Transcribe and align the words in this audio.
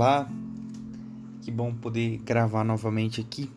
Olá, 0.00 0.28
que 1.42 1.50
bom 1.50 1.74
poder 1.74 2.18
gravar 2.18 2.62
novamente 2.62 3.20
aqui. 3.20 3.50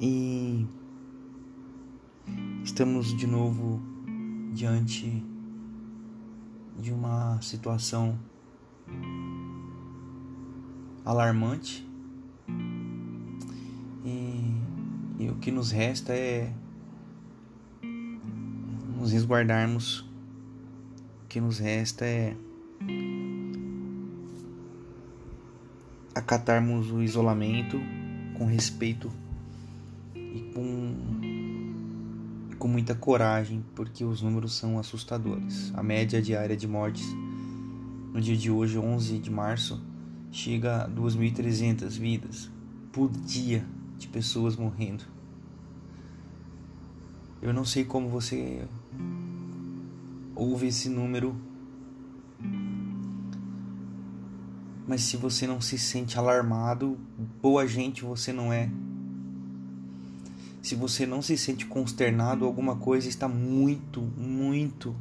E 0.00 0.64
estamos 2.62 3.16
de 3.16 3.26
novo 3.26 3.82
diante 4.52 5.26
de 6.78 6.92
uma 6.92 7.42
situação 7.42 8.16
alarmante. 11.04 11.84
E, 14.04 14.54
e 15.18 15.28
o 15.28 15.34
que 15.40 15.50
nos 15.50 15.72
resta 15.72 16.12
é 16.12 16.54
nos 18.96 19.10
resguardarmos. 19.10 20.08
O 21.24 21.28
que 21.28 21.40
nos 21.40 21.58
resta 21.58 22.04
é 22.04 22.36
acatarmos 26.24 26.90
o 26.90 27.02
isolamento 27.02 27.78
com 28.38 28.46
respeito 28.46 29.12
e 30.14 30.50
com, 30.54 30.94
com 32.58 32.66
muita 32.66 32.94
coragem, 32.94 33.62
porque 33.74 34.02
os 34.04 34.22
números 34.22 34.54
são 34.54 34.78
assustadores. 34.78 35.70
A 35.74 35.82
média 35.82 36.22
diária 36.22 36.56
de 36.56 36.66
mortes 36.66 37.04
no 38.14 38.22
dia 38.22 38.36
de 38.36 38.50
hoje, 38.50 38.78
11 38.78 39.18
de 39.18 39.30
março, 39.30 39.82
chega 40.32 40.84
a 40.84 40.88
2.300 40.88 41.90
vidas 41.90 42.50
por 42.90 43.10
dia 43.10 43.62
de 43.98 44.08
pessoas 44.08 44.56
morrendo. 44.56 45.04
Eu 47.42 47.52
não 47.52 47.66
sei 47.66 47.84
como 47.84 48.08
você 48.08 48.66
ouve 50.34 50.68
esse 50.68 50.88
número 50.88 51.36
Mas 54.86 55.02
se 55.02 55.16
você 55.16 55.46
não 55.46 55.60
se 55.60 55.78
sente 55.78 56.18
alarmado, 56.18 56.98
boa 57.40 57.66
gente 57.66 58.04
você 58.04 58.32
não 58.32 58.52
é. 58.52 58.70
Se 60.62 60.74
você 60.74 61.06
não 61.06 61.22
se 61.22 61.36
sente 61.36 61.66
consternado, 61.66 62.44
alguma 62.44 62.76
coisa 62.76 63.08
está 63.08 63.28
muito, 63.28 64.00
muito, 64.00 64.94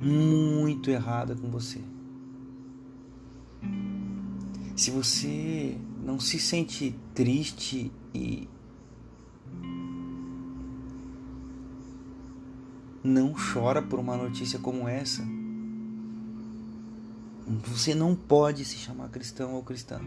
muito 0.00 0.90
errada 0.90 1.34
com 1.34 1.50
você. 1.50 1.80
Se 4.76 4.90
você 4.90 5.76
não 6.02 6.20
se 6.20 6.38
sente 6.38 6.94
triste 7.14 7.90
e 8.14 8.48
não 13.02 13.34
chora 13.34 13.80
por 13.80 13.98
uma 13.98 14.16
notícia 14.16 14.58
como 14.58 14.88
essa, 14.88 15.26
você 17.46 17.94
não 17.94 18.14
pode 18.14 18.64
se 18.64 18.76
chamar 18.76 19.08
cristão 19.08 19.54
ou 19.54 19.62
cristã. 19.62 20.00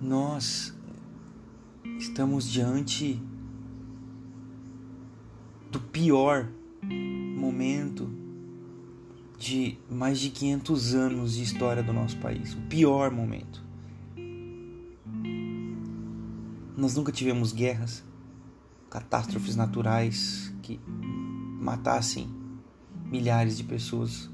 Nós 0.00 0.72
estamos 1.98 2.48
diante 2.48 3.20
do 5.72 5.80
pior 5.80 6.48
momento 7.36 8.08
de 9.36 9.76
mais 9.90 10.20
de 10.20 10.30
500 10.30 10.94
anos 10.94 11.34
de 11.34 11.42
história 11.42 11.82
do 11.82 11.92
nosso 11.92 12.16
país. 12.18 12.54
O 12.54 12.60
pior 12.62 13.10
momento. 13.10 13.62
Nós 16.76 16.94
nunca 16.94 17.10
tivemos 17.10 17.52
guerras 17.52 18.04
catástrofes 18.90 19.56
naturais 19.56 20.52
que 20.62 20.80
matassem 21.60 22.28
milhares 23.04 23.56
de 23.56 23.64
pessoas. 23.64 24.30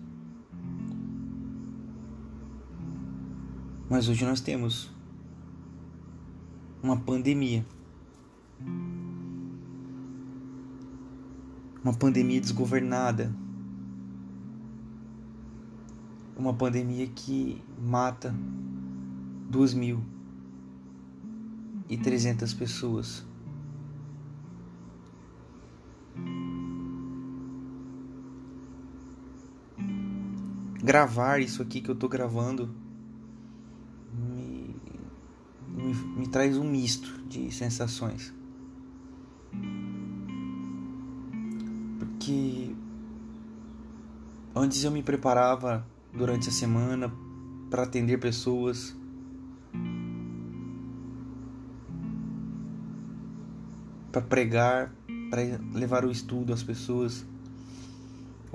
Mas 3.88 4.08
hoje 4.08 4.24
nós 4.24 4.40
temos 4.40 4.90
uma 6.82 6.96
pandemia. 6.96 7.64
Uma 11.82 11.94
pandemia 11.94 12.40
desgovernada. 12.40 13.34
Uma 16.36 16.54
pandemia 16.54 17.06
que 17.06 17.62
mata 17.78 18.34
duas 19.50 19.74
mil 19.74 20.02
e 21.88 21.96
trezentas 21.96 22.52
pessoas. 22.52 23.24
Gravar 30.84 31.40
isso 31.40 31.62
aqui 31.62 31.80
que 31.80 31.90
eu 31.90 31.94
tô 31.94 32.06
gravando 32.06 32.68
me, 34.12 34.76
me, 35.66 35.94
me 35.94 36.28
traz 36.28 36.58
um 36.58 36.64
misto 36.64 37.22
de 37.26 37.50
sensações. 37.50 38.34
Porque 41.98 42.76
antes 44.54 44.84
eu 44.84 44.90
me 44.90 45.02
preparava 45.02 45.86
durante 46.12 46.50
a 46.50 46.52
semana 46.52 47.10
para 47.70 47.84
atender 47.84 48.18
pessoas. 48.18 48.94
Para 54.12 54.20
pregar, 54.20 54.94
para 55.30 55.40
levar 55.72 56.04
o 56.04 56.10
estudo 56.10 56.52
às 56.52 56.62
pessoas. 56.62 57.26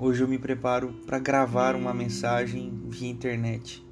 Hoje 0.02 0.22
eu 0.22 0.28
me 0.28 0.38
preparo 0.38 0.94
para 1.04 1.18
gravar 1.18 1.76
uma 1.76 1.92
mensagem 1.92 2.72
via 2.88 3.10
internet. 3.10 3.86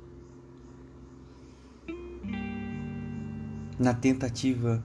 Na 3.78 3.92
tentativa 3.92 4.82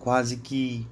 quase 0.00 0.38
que 0.38 0.88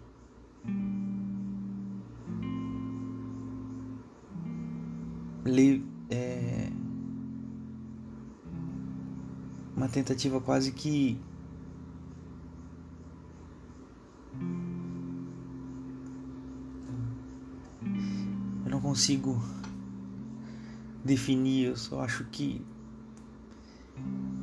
é, 6.09 6.71
uma 9.77 9.89
tentativa 9.89 10.41
quase 10.41 10.71
que 10.71 11.21
consigo 18.91 19.41
definir, 21.05 21.67
eu 21.67 21.77
só 21.77 22.01
acho 22.01 22.25
que 22.25 22.61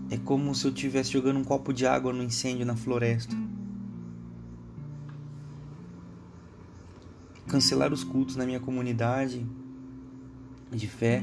é 0.09 0.17
como 0.17 0.55
se 0.55 0.65
eu 0.65 0.71
estivesse 0.71 1.11
jogando 1.11 1.37
um 1.37 1.43
copo 1.43 1.73
de 1.73 1.85
água 1.85 2.13
no 2.13 2.23
incêndio 2.23 2.65
na 2.65 2.73
floresta. 2.73 3.35
Cancelar 7.45 7.91
os 7.91 8.05
cultos 8.05 8.37
na 8.37 8.45
minha 8.45 8.59
comunidade 8.61 9.45
de 10.71 10.87
fé 10.87 11.21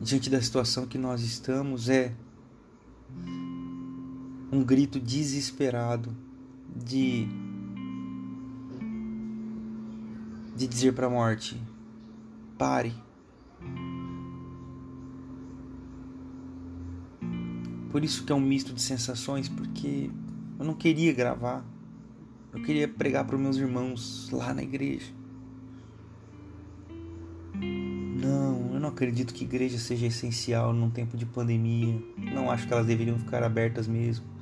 diante 0.00 0.30
da 0.30 0.40
situação 0.40 0.86
que 0.86 0.96
nós 0.96 1.20
estamos 1.20 1.90
é 1.90 2.14
um 4.50 4.64
grito 4.64 4.98
desesperado 4.98 6.16
de 6.74 7.43
de 10.54 10.66
dizer 10.66 10.92
para 10.92 11.06
a 11.06 11.10
morte: 11.10 11.60
pare. 12.56 12.94
Por 17.90 18.02
isso 18.02 18.24
que 18.24 18.32
é 18.32 18.34
um 18.34 18.40
misto 18.40 18.72
de 18.72 18.82
sensações, 18.82 19.48
porque 19.48 20.10
eu 20.58 20.64
não 20.64 20.74
queria 20.74 21.12
gravar. 21.12 21.64
Eu 22.52 22.62
queria 22.62 22.88
pregar 22.88 23.24
para 23.24 23.36
os 23.36 23.42
meus 23.42 23.56
irmãos 23.56 24.30
lá 24.30 24.52
na 24.54 24.62
igreja. 24.62 25.12
Não, 27.54 28.74
eu 28.74 28.80
não 28.80 28.88
acredito 28.88 29.34
que 29.34 29.44
igreja 29.44 29.78
seja 29.78 30.06
essencial 30.06 30.72
num 30.72 30.90
tempo 30.90 31.16
de 31.16 31.26
pandemia. 31.26 32.00
Não 32.16 32.50
acho 32.50 32.66
que 32.66 32.72
elas 32.72 32.86
deveriam 32.86 33.18
ficar 33.18 33.42
abertas 33.42 33.86
mesmo. 33.86 34.33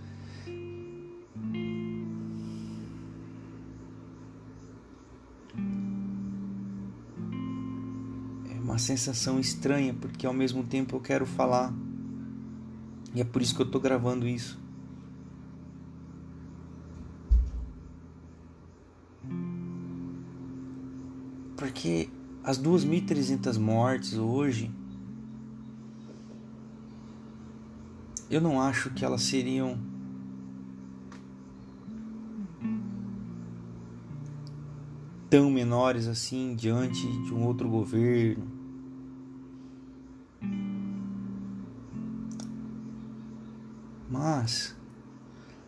sensação 8.83 9.41
estranha, 9.41 9.95
porque 9.95 10.27
ao 10.27 10.35
mesmo 10.35 10.63
tempo 10.63 10.97
eu 10.97 11.01
quero 11.01 11.25
falar. 11.25 11.73
E 13.15 13.21
é 13.21 13.25
por 13.25 13.41
isso 13.41 13.55
que 13.55 13.63
eu 13.63 13.67
estou 13.67 13.81
gravando 13.81 14.29
isso. 14.29 14.61
Porque 21.57 22.11
as 22.43 22.59
2.300 22.61 23.59
mortes 23.59 24.15
hoje, 24.15 24.71
eu 28.29 28.41
não 28.41 28.61
acho 28.61 28.91
que 28.91 29.05
elas 29.05 29.23
seriam 29.23 29.79
tão 35.31 35.51
menores 35.51 36.09
assim 36.09 36.55
diante 36.55 37.01
de 37.23 37.33
um 37.33 37.47
outro 37.47 37.67
governo, 37.67 38.52
Mas 44.13 44.77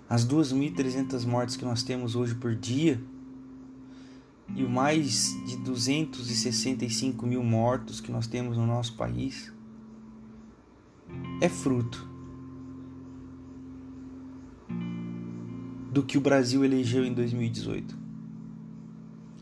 as 0.06 0.26
2.300 0.26 1.25
mortes 1.25 1.56
que 1.56 1.64
nós 1.64 1.82
temos 1.82 2.14
hoje 2.14 2.35
por 2.35 2.55
dia 2.55 3.02
e 4.55 4.62
o 4.62 4.69
mais 4.69 5.35
de 5.46 5.56
265 5.56 7.26
mil 7.26 7.43
mortos 7.43 8.02
que 8.02 8.12
nós 8.12 8.26
temos 8.26 8.58
no 8.58 8.67
nosso 8.67 8.99
país 8.99 9.50
é 11.41 11.49
fruto 11.49 12.06
do 15.90 16.02
que 16.02 16.19
o 16.19 16.20
Brasil 16.20 16.62
elegeu 16.62 17.02
em 17.02 17.14
2018. 17.14 17.97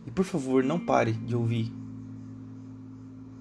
E 0.06 0.10
por 0.12 0.25
favor, 0.25 0.62
não 0.62 0.78
pare 0.78 1.10
de 1.10 1.34
ouvir, 1.34 1.72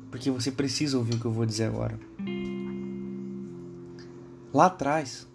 porque 0.10 0.32
você 0.32 0.52
precisa 0.52 0.98
ouvir 0.98 1.14
o 1.16 1.20
que 1.20 1.26
eu 1.26 1.32
vou 1.32 1.46
dizer 1.46 1.66
agora. 1.66 2.00
Lá 4.52 4.66
atrás, 4.66 5.31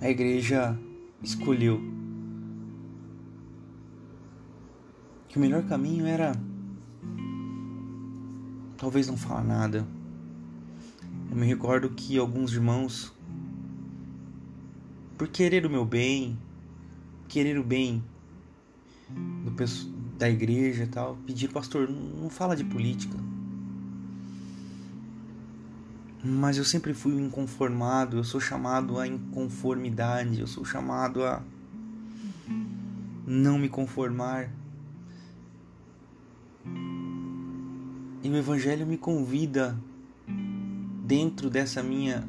a 0.00 0.08
igreja 0.08 0.78
escolheu 1.22 1.78
que 5.28 5.36
o 5.36 5.40
melhor 5.40 5.62
caminho 5.64 6.06
era 6.06 6.32
talvez 8.78 9.06
não 9.06 9.16
falar 9.16 9.44
nada. 9.44 9.86
Eu 11.30 11.36
me 11.36 11.46
recordo 11.46 11.90
que 11.90 12.16
alguns 12.18 12.52
irmãos, 12.52 13.12
por 15.18 15.28
querer 15.28 15.66
o 15.66 15.70
meu 15.70 15.84
bem, 15.84 16.36
querer 17.28 17.58
o 17.58 17.62
bem 17.62 18.02
do, 19.08 19.52
da 20.18 20.30
igreja 20.30 20.84
e 20.84 20.86
tal, 20.86 21.16
pediram, 21.26 21.52
pastor, 21.52 21.88
não 21.88 22.30
fala 22.30 22.56
de 22.56 22.64
política. 22.64 23.16
Mas 26.22 26.58
eu 26.58 26.64
sempre 26.64 26.92
fui 26.92 27.14
um 27.14 27.26
inconformado, 27.26 28.18
eu 28.18 28.24
sou 28.24 28.40
chamado 28.40 28.98
à 28.98 29.06
inconformidade, 29.06 30.40
eu 30.40 30.46
sou 30.46 30.66
chamado 30.66 31.24
a 31.24 31.42
não 33.26 33.58
me 33.58 33.70
conformar. 33.70 34.50
E 38.22 38.28
o 38.28 38.36
Evangelho 38.36 38.86
me 38.86 38.98
convida, 38.98 39.78
dentro 41.06 41.48
dessa 41.48 41.82
minha 41.82 42.28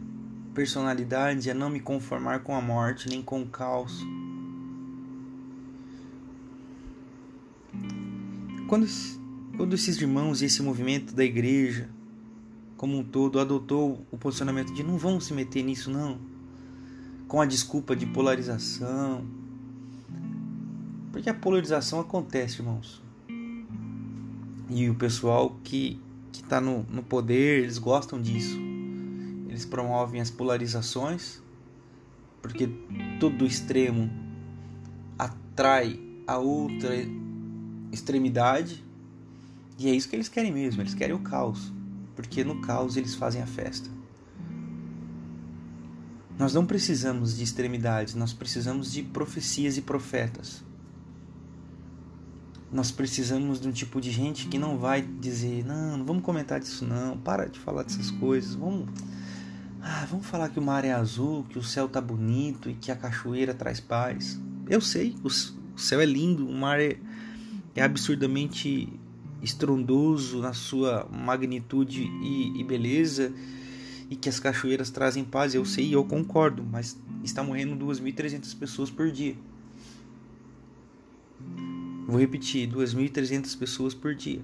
personalidade, 0.54 1.52
a 1.52 1.54
não 1.54 1.70
me 1.70 1.82
conformar 1.82 2.44
com 2.44 2.56
a 2.56 2.62
morte 2.62 3.10
nem 3.10 3.22
com 3.22 3.42
o 3.42 3.48
caos. 3.48 4.02
Quando, 8.70 8.88
quando 9.58 9.74
esses 9.74 10.00
irmãos 10.00 10.42
e 10.42 10.46
esse 10.46 10.62
movimento 10.62 11.14
da 11.14 11.26
igreja 11.26 11.90
como 12.82 12.98
um 12.98 13.04
todo 13.04 13.40
adotou 13.40 14.04
o 14.10 14.18
posicionamento 14.18 14.74
de 14.74 14.82
não 14.82 14.98
vamos 14.98 15.26
se 15.26 15.34
meter 15.36 15.62
nisso 15.62 15.92
não, 15.92 16.18
com 17.28 17.40
a 17.40 17.46
desculpa 17.46 17.96
de 17.96 18.08
polarização, 18.08 19.24
porque 21.12 21.30
a 21.30 21.34
polarização 21.36 22.00
acontece, 22.00 22.58
irmãos. 22.58 23.00
E 24.68 24.90
o 24.90 24.96
pessoal 24.96 25.60
que 25.64 26.02
que 26.32 26.42
está 26.42 26.60
no, 26.60 26.82
no 26.90 27.04
poder, 27.04 27.62
eles 27.62 27.78
gostam 27.78 28.20
disso. 28.20 28.58
Eles 29.48 29.64
promovem 29.64 30.20
as 30.20 30.32
polarizações, 30.32 31.40
porque 32.42 32.68
todo 33.20 33.46
extremo 33.46 34.10
atrai 35.20 36.00
a 36.26 36.40
outra 36.40 36.96
extremidade, 37.92 38.84
e 39.78 39.88
é 39.88 39.94
isso 39.94 40.10
que 40.10 40.16
eles 40.16 40.28
querem 40.28 40.52
mesmo, 40.52 40.82
eles 40.82 40.96
querem 40.96 41.16
o 41.16 41.20
caos, 41.20 41.72
porque 42.16 42.44
no 42.44 42.62
caos 42.62 42.98
eles 42.98 43.16
fazem 43.16 43.42
a 43.42 43.48
festa. 43.48 43.90
Nós 46.38 46.54
não 46.54 46.66
precisamos 46.66 47.38
de 47.38 47.44
extremidades, 47.44 48.16
nós 48.16 48.34
precisamos 48.34 48.92
de 48.92 49.04
profecias 49.04 49.78
e 49.78 49.82
profetas. 49.82 50.64
Nós 52.72 52.90
precisamos 52.90 53.60
de 53.60 53.68
um 53.68 53.72
tipo 53.72 54.02
de 54.02 54.10
gente 54.10 54.48
que 54.48 54.58
não 54.58 54.78
vai 54.78 55.02
dizer, 55.02 55.64
não, 55.66 55.98
não 55.98 56.06
vamos 56.06 56.24
comentar 56.24 56.60
disso 56.60 56.86
não, 56.86 57.18
para 57.18 57.48
de 57.48 57.60
falar 57.60 57.84
dessas 57.84 58.10
coisas, 58.10 58.56
vamos, 58.56 58.90
ah, 59.82 60.08
vamos 60.10 60.26
falar 60.26 60.50
que 60.50 60.58
o 60.58 60.64
mar 60.64 60.86
é 60.86 60.92
azul, 60.92 61.44
que 61.44 61.60
o 61.60 61.64
céu 61.64 61.88
tá 61.90 62.00
bonito 62.00 62.70
e 62.70 62.74
que 62.74 62.92
a 62.92 62.96
cachoeira 62.96 63.54
traz 63.54 63.80
paz. 63.80 64.40
Eu 64.68 64.80
sei, 64.80 65.16
o 65.24 65.30
céu 65.80 66.00
é 66.00 66.06
lindo, 66.06 66.48
o 66.48 66.54
mar 66.54 66.80
é, 66.80 66.98
é 67.76 67.84
absurdamente 67.84 68.92
estrondoso 69.42 70.40
na 70.40 70.54
sua 70.54 71.08
magnitude 71.12 72.04
e, 72.04 72.60
e 72.60 72.64
beleza 72.64 73.34
e 74.10 74.16
que 74.16 74.28
as 74.28 74.40
cachoeiras 74.40 74.90
trazem 74.90 75.24
paz, 75.24 75.56
eu 75.56 75.64
sei 75.64 75.96
eu 75.96 76.04
concordo, 76.04 76.64
mas 76.64 76.98
está 77.24 77.42
morrendo 77.42 77.86
2.300 77.86 78.58
pessoas 78.58 78.90
por 78.90 79.10
dia. 79.10 79.36
Vou 82.08 82.20
repetir: 82.20 82.70
2.300 82.70 83.58
pessoas 83.58 83.94
por 83.94 84.14
dia. 84.14 84.42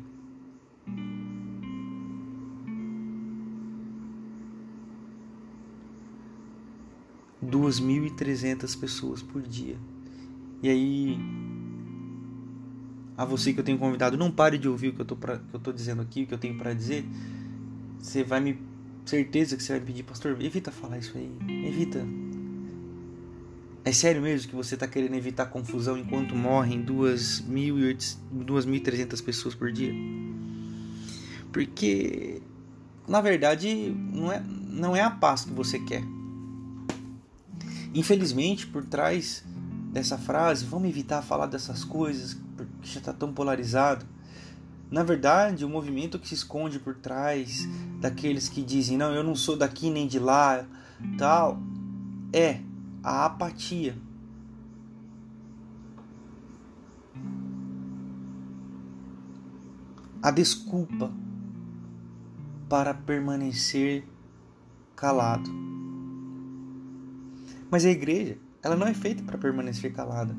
Duas 7.42 7.80
mil 7.80 8.06
e 8.06 8.10
trezentas 8.10 8.76
pessoas 8.76 9.22
por 9.22 9.42
dia. 9.42 9.78
E 10.62 10.70
aí, 10.70 11.18
a 13.18 13.25
você 13.25 13.52
que 13.52 13.60
eu 13.60 13.64
tenho 13.64 13.78
convidado, 13.78 14.16
não 14.16 14.31
pare 14.31 14.58
de 14.58 14.69
ouvir 14.69 14.90
o 14.90 14.94
que 14.94 15.02
eu 15.02 15.06
tô, 15.06 15.16
pra, 15.16 15.40
que 15.40 15.54
eu 15.54 15.60
tô 15.60 15.74
dizendo 15.74 16.02
aqui, 16.02 16.24
o 16.24 16.28
que 16.28 16.34
eu 16.34 16.38
tenho 16.38 16.58
para 16.58 16.74
dizer. 16.74 17.06
Você 18.00 18.24
vai 18.24 18.40
me. 18.40 18.58
Certeza 19.06 19.56
que 19.56 19.64
você 19.64 19.74
vai 19.74 19.80
me 19.80 19.88
pedir, 19.88 20.04
pastor, 20.04 20.38
evita 20.42 20.72
falar 20.72 20.98
isso 20.98 21.18
aí. 21.18 21.31
Evita 21.66 22.06
é 23.88 23.92
sério 23.94 24.22
mesmo 24.22 24.50
que 24.50 24.56
você 24.56 24.74
está 24.74 24.86
querendo 24.86 25.16
evitar 25.16 25.46
confusão 25.46 25.98
enquanto 25.98 26.36
morrem 26.36 26.84
2.300 26.84 29.24
pessoas 29.24 29.56
por 29.56 29.72
dia? 29.72 29.94
Porque, 31.54 32.42
na 33.08 33.22
verdade, 33.22 33.96
não 34.12 34.30
é, 34.30 34.41
não 34.41 34.94
é 34.94 35.00
a 35.00 35.10
paz 35.10 35.46
que 35.46 35.53
você 35.53 35.80
quer. 35.80 36.03
Infelizmente, 37.94 38.68
por 38.68 38.84
trás 38.84 39.41
dessa 39.94 40.18
frase, 40.18 40.65
vamos 40.65 40.89
evitar 40.89 41.22
falar 41.22 41.46
dessas 41.46 41.86
coisas, 41.86 42.38
porque 42.88 42.94
já 42.94 43.00
está 43.00 43.13
tão 43.13 43.34
polarizado. 43.34 44.06
Na 44.89 45.03
verdade, 45.03 45.65
o 45.65 45.70
movimento 45.70 46.17
que 46.17 46.27
se 46.29 46.34
esconde 46.34 46.79
por 46.79 46.96
trás 46.96 47.67
daqueles 48.00 48.48
que 48.48 48.63
dizem, 48.63 48.98
não, 48.98 49.13
eu 49.13 49.24
não 49.24 49.36
sou 49.36 49.58
daqui 49.58 49.89
nem 49.89 50.08
de 50.08 50.17
lá, 50.17 50.65
tal, 51.17 51.60
é 52.32 52.62
a 53.03 53.25
apatia. 53.25 53.98
A 60.24 60.32
desculpa 60.32 61.12
para 62.70 62.94
permanecer 62.94 64.06
calado. 64.96 65.50
Mas 67.70 67.84
a 67.84 67.89
igreja, 67.89 68.38
ela 68.63 68.77
não 68.77 68.88
é 68.88 68.94
feita 68.94 69.22
para 69.24 69.38
permanecer 69.38 69.94
calada. 69.94 70.34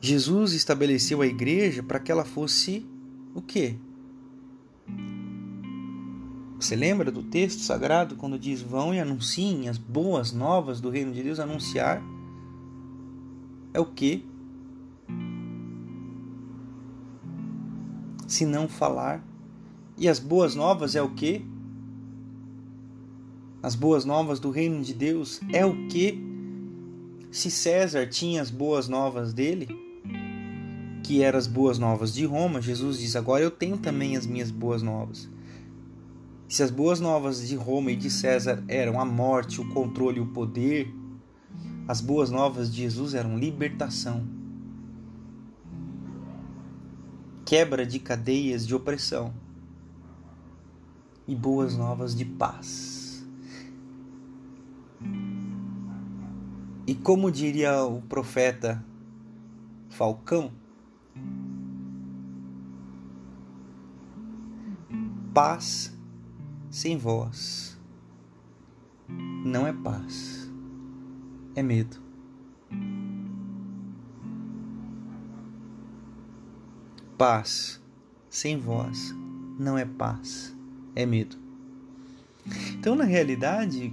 Jesus 0.00 0.54
estabeleceu 0.54 1.20
a 1.20 1.26
igreja 1.26 1.82
para 1.82 2.00
que 2.00 2.10
ela 2.10 2.24
fosse 2.24 2.86
o 3.34 3.42
quê? 3.42 3.76
Você 6.58 6.74
lembra 6.74 7.10
do 7.10 7.22
texto 7.22 7.60
sagrado 7.60 8.16
quando 8.16 8.38
diz: 8.38 8.62
Vão 8.62 8.94
e 8.94 9.00
anunciem 9.00 9.68
as 9.68 9.76
boas 9.76 10.32
novas 10.32 10.80
do 10.80 10.88
reino 10.88 11.12
de 11.12 11.22
Deus? 11.22 11.38
Anunciar 11.38 12.02
é 13.74 13.80
o 13.80 13.86
que? 13.86 14.24
Se 18.26 18.46
não 18.46 18.68
falar. 18.68 19.24
E 19.98 20.08
as 20.08 20.18
boas 20.18 20.54
novas 20.54 20.94
é 20.94 21.02
o 21.02 21.10
que? 21.10 21.44
As 23.62 23.74
boas 23.74 24.06
novas 24.06 24.40
do 24.40 24.50
reino 24.50 24.82
de 24.82 24.94
Deus 24.94 25.40
é 25.52 25.64
o 25.66 25.88
que? 25.88 26.18
Se 27.30 27.50
César 27.50 28.06
tinha 28.06 28.40
as 28.40 28.50
boas 28.50 28.88
novas 28.88 29.34
dele, 29.34 29.89
que 31.10 31.22
eram 31.22 31.38
as 31.38 31.48
boas 31.48 31.78
novas 31.78 32.14
de 32.14 32.24
Roma, 32.24 32.62
Jesus 32.62 32.98
diz: 32.98 33.16
Agora 33.16 33.42
eu 33.42 33.50
tenho 33.50 33.76
também 33.76 34.16
as 34.16 34.26
minhas 34.26 34.50
boas 34.50 34.80
novas 34.80 35.28
se 36.50 36.64
as 36.64 36.70
boas 36.72 36.98
novas 36.98 37.46
de 37.46 37.54
Roma 37.54 37.92
e 37.92 37.96
de 37.96 38.10
César 38.10 38.64
eram 38.66 39.00
a 39.00 39.04
morte, 39.04 39.60
o 39.60 39.68
controle 39.68 40.18
e 40.18 40.20
o 40.20 40.26
poder, 40.26 40.92
as 41.86 42.00
boas 42.00 42.28
novas 42.28 42.74
de 42.74 42.82
Jesus 42.82 43.14
eram 43.14 43.38
libertação, 43.38 44.26
quebra 47.44 47.86
de 47.86 48.00
cadeias 48.00 48.66
de 48.66 48.74
opressão 48.74 49.32
e 51.28 51.36
boas 51.36 51.76
novas 51.76 52.16
de 52.16 52.24
paz. 52.24 53.24
E 56.84 56.96
como 56.96 57.30
diria 57.30 57.84
o 57.84 58.02
profeta 58.02 58.84
Falcão, 59.88 60.50
paz 65.32 65.96
sem 66.70 66.98
voz 66.98 67.78
não 69.44 69.66
é 69.66 69.72
paz, 69.72 70.50
é 71.54 71.62
medo. 71.62 71.96
Paz 77.16 77.80
sem 78.28 78.58
voz 78.58 79.14
não 79.58 79.76
é 79.76 79.84
paz, 79.84 80.56
é 80.94 81.04
medo. 81.04 81.36
Então, 82.72 82.94
na 82.94 83.04
realidade, 83.04 83.92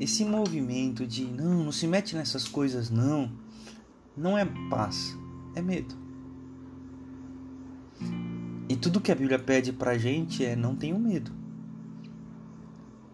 esse 0.00 0.24
movimento 0.24 1.06
de 1.06 1.24
não, 1.24 1.64
não 1.64 1.72
se 1.72 1.86
mete 1.86 2.14
nessas 2.14 2.48
coisas 2.48 2.90
não, 2.90 3.30
não 4.16 4.36
é 4.36 4.44
paz, 4.68 5.16
é 5.54 5.62
medo. 5.62 6.03
Tudo 8.84 9.00
que 9.00 9.10
a 9.10 9.14
Bíblia 9.14 9.38
pede 9.38 9.72
pra 9.72 9.96
gente 9.96 10.44
é 10.44 10.54
não 10.54 10.76
tenham 10.76 10.98
medo. 10.98 11.32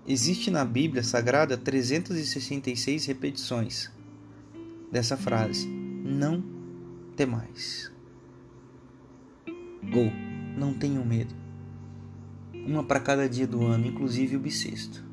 Existe 0.05 0.51
na 0.51 0.65
Bíblia 0.65 1.01
Sagrada 1.01 1.57
366 1.57 3.07
repetições 3.07 3.89
dessa 4.91 5.17
frase: 5.17 5.69
não 5.69 6.43
temais. 7.15 7.93
Ou 9.95 10.11
não 10.59 10.75
tenham 10.75 11.05
medo. 11.05 11.37
Uma 12.53 12.83
para 12.83 12.99
cada 12.99 13.29
dia 13.29 13.47
do 13.47 13.65
ano, 13.65 13.87
inclusive 13.87 14.35
o 14.35 14.41
bissexto. 14.41 15.05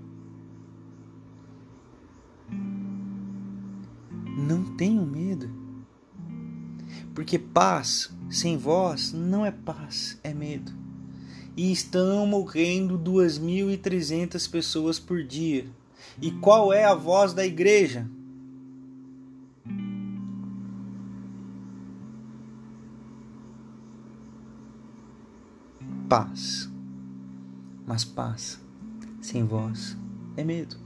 Não 4.36 4.76
tenham 4.76 5.06
medo. 5.06 5.57
Porque 7.18 7.40
paz 7.40 8.12
sem 8.30 8.58
voz 8.58 9.12
não 9.12 9.44
é 9.44 9.50
paz, 9.50 10.20
é 10.24 10.36
medo. 10.36 10.72
E 11.56 11.72
estão 11.72 12.28
morrendo 12.28 12.96
2.300 12.96 14.48
pessoas 14.48 15.00
por 15.00 15.24
dia. 15.24 15.66
E 16.22 16.30
qual 16.30 16.72
é 16.72 16.86
a 16.86 16.94
voz 16.94 17.34
da 17.34 17.44
igreja? 17.44 18.08
Paz. 26.08 26.70
Mas 27.88 28.06
paz 28.06 28.62
sem 29.20 29.44
voz 29.44 29.98
é 30.36 30.44
medo. 30.44 30.78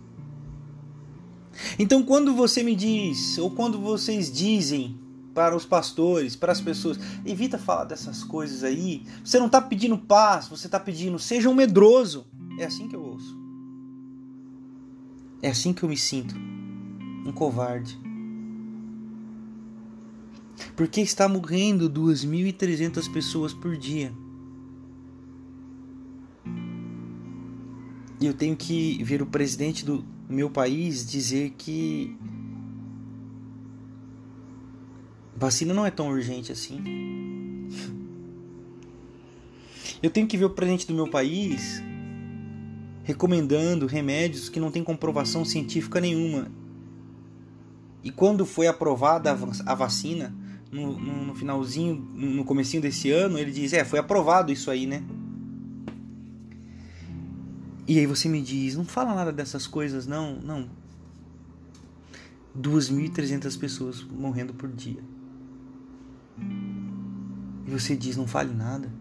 Então, 1.77 2.01
quando 2.01 2.33
você 2.33 2.63
me 2.63 2.73
diz, 2.73 3.38
ou 3.38 3.51
quando 3.51 3.81
vocês 3.81 4.31
dizem 4.31 5.00
para 5.33 5.55
os 5.55 5.65
pastores, 5.65 6.35
para 6.35 6.51
as 6.51 6.61
pessoas. 6.61 7.00
Evita 7.25 7.57
falar 7.57 7.85
dessas 7.85 8.23
coisas 8.23 8.63
aí. 8.63 9.03
Você 9.23 9.39
não 9.39 9.47
está 9.47 9.61
pedindo 9.61 9.97
paz, 9.97 10.47
você 10.47 10.67
está 10.67 10.79
pedindo 10.79 11.17
seja 11.19 11.50
um 11.50 11.53
medroso. 11.53 12.25
É 12.57 12.65
assim 12.65 12.88
que 12.88 12.95
eu 12.95 13.03
ouço. 13.03 13.39
É 15.41 15.50
assim 15.50 15.73
que 15.73 15.83
eu 15.83 15.89
me 15.89 15.97
sinto. 15.97 16.35
Um 17.25 17.31
covarde. 17.31 18.00
Porque 20.75 21.01
está 21.01 21.27
morrendo 21.27 21.89
2.300 21.89 23.11
pessoas 23.11 23.53
por 23.53 23.75
dia. 23.75 24.13
E 28.19 28.25
eu 28.25 28.33
tenho 28.35 28.55
que 28.55 29.03
ver 29.03 29.21
o 29.21 29.25
presidente 29.25 29.83
do 29.83 30.05
meu 30.29 30.50
país 30.50 31.09
dizer 31.09 31.55
que 31.57 32.15
Vacina 35.41 35.74
não 35.74 35.83
é 35.83 35.89
tão 35.89 36.10
urgente 36.10 36.51
assim. 36.51 37.67
Eu 40.00 40.12
tenho 40.12 40.27
que 40.27 40.38
ver 40.38 40.45
o 40.45 40.51
presidente 40.51 40.86
do 40.86 40.93
meu 40.93 41.10
país 41.10 41.81
recomendando 43.03 43.88
remédios 43.88 44.50
que 44.50 44.60
não 44.60 44.69
têm 44.69 44.83
comprovação 44.83 45.43
científica 45.43 46.00
nenhuma. 46.00 46.48
E 48.03 48.12
quando 48.12 48.45
foi 48.45 48.67
aprovada 48.67 49.31
a 49.65 49.74
vacina, 49.74 50.31
no, 50.71 51.00
no, 51.00 51.25
no, 51.25 51.33
finalzinho, 51.33 51.95
no 51.95 52.45
comecinho 52.45 52.83
desse 52.83 53.10
ano, 53.10 53.39
ele 53.39 53.50
diz, 53.50 53.74
é, 53.74 53.83
foi 53.83 53.98
aprovado 53.98 54.51
isso 54.51 54.69
aí, 54.69 54.86
né? 54.86 55.03
E 57.88 57.98
aí 57.98 58.05
você 58.05 58.29
me 58.29 58.43
diz, 58.43 58.75
não 58.75 58.86
fala 58.86 59.15
nada 59.15 59.31
dessas 59.31 59.65
coisas, 59.65 60.05
não, 60.05 60.36
não. 60.36 60.69
2.300 62.55 63.57
pessoas 63.57 64.03
morrendo 64.03 64.53
por 64.53 64.69
dia. 64.69 65.01
E 67.65 67.71
você 67.71 67.95
diz: 67.95 68.17
não 68.17 68.27
fale 68.27 68.53
nada. 68.53 68.91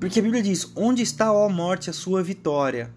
Porque 0.00 0.20
a 0.20 0.22
Bíblia 0.22 0.42
diz: 0.42 0.70
Onde 0.76 1.02
está, 1.02 1.32
ó 1.32 1.48
morte, 1.48 1.90
a 1.90 1.92
sua 1.92 2.22
vitória? 2.22 2.92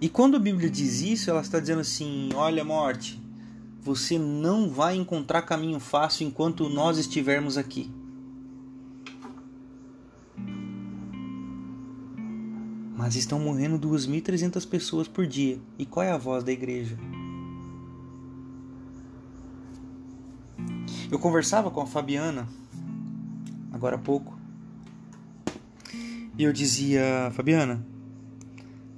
E 0.00 0.08
quando 0.08 0.36
a 0.36 0.40
Bíblia 0.40 0.70
diz 0.70 1.00
isso, 1.00 1.30
ela 1.30 1.40
está 1.40 1.58
dizendo 1.58 1.80
assim: 1.80 2.30
Olha, 2.34 2.64
morte, 2.64 3.20
você 3.80 4.18
não 4.18 4.68
vai 4.70 4.96
encontrar 4.96 5.42
caminho 5.42 5.80
fácil 5.80 6.26
enquanto 6.26 6.68
nós 6.68 6.98
estivermos 6.98 7.56
aqui. 7.56 7.90
Mas 13.06 13.14
estão 13.14 13.38
morrendo 13.38 13.78
2.300 13.78 14.68
pessoas 14.68 15.06
por 15.06 15.28
dia. 15.28 15.60
E 15.78 15.86
qual 15.86 16.04
é 16.04 16.10
a 16.10 16.16
voz 16.16 16.42
da 16.42 16.50
igreja? 16.50 16.98
Eu 21.08 21.16
conversava 21.16 21.70
com 21.70 21.80
a 21.80 21.86
Fabiana 21.86 22.48
agora 23.72 23.94
há 23.94 23.98
pouco. 24.00 24.36
E 26.36 26.42
eu 26.42 26.52
dizia, 26.52 27.30
Fabiana, 27.32 27.86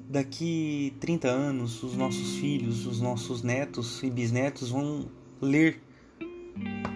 daqui 0.09 0.95
30 1.01 1.29
anos 1.29 1.83
os 1.83 1.95
nossos 1.95 2.37
filhos, 2.37 2.87
os 2.87 3.03
nossos 3.03 3.43
netos 3.43 4.03
e 4.03 4.09
bisnetos 4.09 4.71
vão 4.71 5.11
ler 5.39 5.83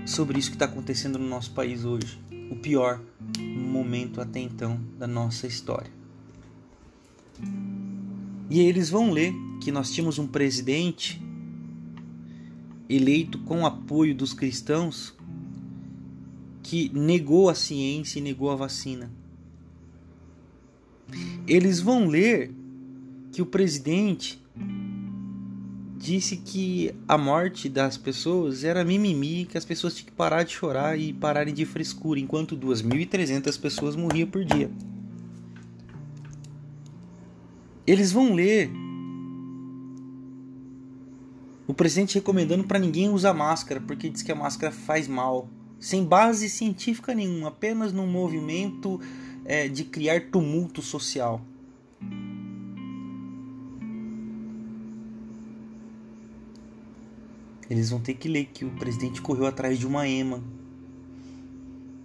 sobre 0.06 0.38
isso 0.38 0.48
que 0.48 0.56
está 0.56 0.64
acontecendo 0.64 1.18
no 1.18 1.28
nosso 1.28 1.52
país 1.52 1.84
hoje. 1.84 2.18
O 2.50 2.56
pior 2.56 3.02
momento 3.38 4.18
até 4.18 4.40
então 4.40 4.80
da 4.98 5.06
nossa 5.06 5.46
história. 5.46 6.00
E 8.50 8.60
eles 8.60 8.90
vão 8.90 9.10
ler 9.10 9.32
que 9.60 9.72
nós 9.72 9.90
tínhamos 9.90 10.18
um 10.18 10.26
presidente 10.26 11.20
eleito 12.88 13.38
com 13.40 13.64
apoio 13.64 14.14
dos 14.14 14.34
cristãos 14.34 15.14
que 16.62 16.90
negou 16.94 17.48
a 17.48 17.54
ciência 17.54 18.18
e 18.18 18.22
negou 18.22 18.50
a 18.50 18.56
vacina. 18.56 19.10
Eles 21.46 21.80
vão 21.80 22.06
ler 22.06 22.52
que 23.32 23.42
o 23.42 23.46
presidente 23.46 24.40
disse 25.96 26.36
que 26.36 26.94
a 27.06 27.16
morte 27.16 27.68
das 27.68 27.96
pessoas 27.96 28.64
era 28.64 28.84
mimimi, 28.84 29.46
que 29.46 29.56
as 29.56 29.64
pessoas 29.64 29.94
tinham 29.94 30.06
que 30.06 30.12
parar 30.12 30.42
de 30.42 30.52
chorar 30.52 30.98
e 30.98 31.12
pararem 31.12 31.54
de 31.54 31.64
frescura, 31.64 32.18
enquanto 32.18 32.56
2.300 32.56 33.60
pessoas 33.60 33.94
morriam 33.94 34.28
por 34.28 34.44
dia. 34.44 34.70
Eles 37.86 38.12
vão 38.12 38.32
ler 38.34 38.70
o 41.66 41.74
presidente 41.74 42.14
recomendando 42.14 42.64
para 42.64 42.78
ninguém 42.78 43.08
usar 43.08 43.32
máscara, 43.32 43.80
porque 43.80 44.08
diz 44.08 44.22
que 44.22 44.30
a 44.30 44.34
máscara 44.34 44.72
faz 44.72 45.08
mal, 45.08 45.48
sem 45.80 46.04
base 46.04 46.48
científica 46.48 47.14
nenhuma, 47.14 47.48
apenas 47.48 47.92
num 47.92 48.06
movimento 48.06 49.00
é, 49.44 49.68
de 49.68 49.84
criar 49.84 50.30
tumulto 50.30 50.80
social. 50.80 51.40
Eles 57.68 57.90
vão 57.90 58.00
ter 58.00 58.14
que 58.14 58.28
ler 58.28 58.50
que 58.52 58.64
o 58.64 58.70
presidente 58.72 59.22
correu 59.22 59.46
atrás 59.46 59.78
de 59.78 59.86
uma 59.86 60.06
EMA 60.06 60.42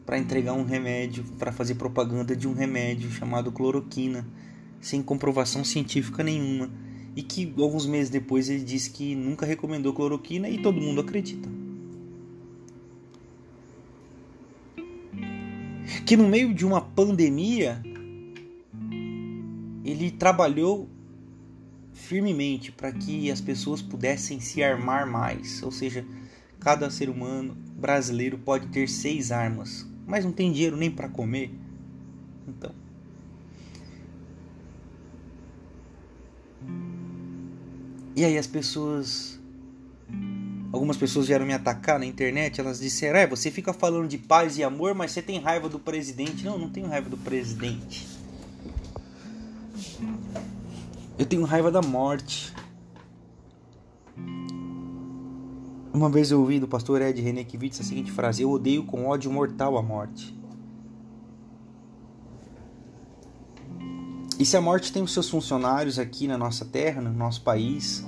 para 0.06 0.18
entregar 0.18 0.54
um 0.54 0.64
remédio, 0.64 1.26
para 1.38 1.52
fazer 1.52 1.76
propaganda 1.76 2.36
de 2.36 2.48
um 2.48 2.54
remédio 2.54 3.12
chamado 3.12 3.52
cloroquina 3.52 4.26
sem 4.80 5.02
comprovação 5.02 5.64
científica 5.64 6.24
nenhuma 6.24 6.70
e 7.16 7.22
que 7.24 7.54
alguns 7.58 7.86
meses 7.86 8.10
depois 8.10 8.50
ele 8.50 8.64
disse 8.64 8.90
que 8.90 9.16
nunca 9.16 9.46
recomendou 9.46 9.94
cloroquina 9.94 10.50
e 10.50 10.62
todo 10.62 10.80
mundo 10.80 11.02
acredita. 11.02 11.50
Que 16.06 16.16
no 16.16 16.28
meio 16.28 16.54
de 16.54 16.66
uma 16.66 16.82
pandemia 16.82 17.82
ele 19.84 20.12
trabalhou 20.12 20.88
firmemente 21.94 22.72
para 22.72 22.92
que 22.92 23.32
as 23.32 23.42
pessoas 23.42 23.82
pudessem 23.82 24.40
se 24.40 24.62
armar 24.62 25.10
mais, 25.10 25.64
ou 25.64 25.72
seja, 25.72 26.06
cada 26.60 26.90
ser 26.90 27.10
humano 27.10 27.58
brasileiro 27.76 28.38
pode 28.38 28.68
ter 28.68 28.88
seis 28.88 29.32
armas 29.32 29.88
mas 30.08 30.24
não 30.24 30.32
tem 30.32 30.52
dinheiro 30.52 30.78
nem 30.78 30.90
para 30.90 31.10
comer. 31.10 31.52
Então. 32.48 32.74
E 38.18 38.26
aí 38.26 38.36
as 38.36 38.48
pessoas. 38.48 39.40
Algumas 40.74 40.98
pessoas 40.98 41.28
vieram 41.28 41.46
me 41.46 41.54
atacar 41.54 42.00
na 42.00 42.06
internet, 42.06 42.60
elas 42.60 42.80
disseram: 42.80 43.20
é, 43.20 43.28
você 43.28 43.52
fica 43.52 43.72
falando 43.72 44.08
de 44.08 44.18
paz 44.18 44.58
e 44.58 44.64
amor, 44.64 44.96
mas 44.96 45.12
você 45.12 45.22
tem 45.22 45.40
raiva 45.40 45.70
do 45.70 45.78
presidente. 45.78 46.44
Não, 46.44 46.58
não 46.58 46.68
tenho 46.68 46.88
raiva 46.88 47.08
do 47.12 47.18
presidente. 47.18 48.08
Eu 51.16 51.28
tenho 51.28 51.44
raiva 51.44 51.70
da 51.70 51.84
morte. 51.84 52.52
Uma 55.94 56.10
vez 56.10 56.32
eu 56.32 56.40
ouvi 56.40 56.60
do 56.60 56.68
pastor 56.68 57.04
Ed 57.04 57.22
Renekiewicz 57.22 57.80
a 57.80 57.84
seguinte 57.84 58.12
frase: 58.12 58.42
Eu 58.42 58.50
odeio 58.50 58.84
com 58.84 59.06
ódio 59.06 59.32
mortal 59.32 59.78
a 59.78 59.84
morte. 59.84 60.36
E 64.40 64.46
se 64.46 64.56
a 64.56 64.62
morte 64.62 64.94
tem 64.94 65.02
os 65.02 65.12
seus 65.12 65.28
funcionários 65.30 65.98
aqui 65.98 66.28
na 66.28 66.38
nossa 66.38 66.64
terra, 66.64 67.02
no 67.02 67.12
nosso 67.12 67.42
país, 67.42 68.06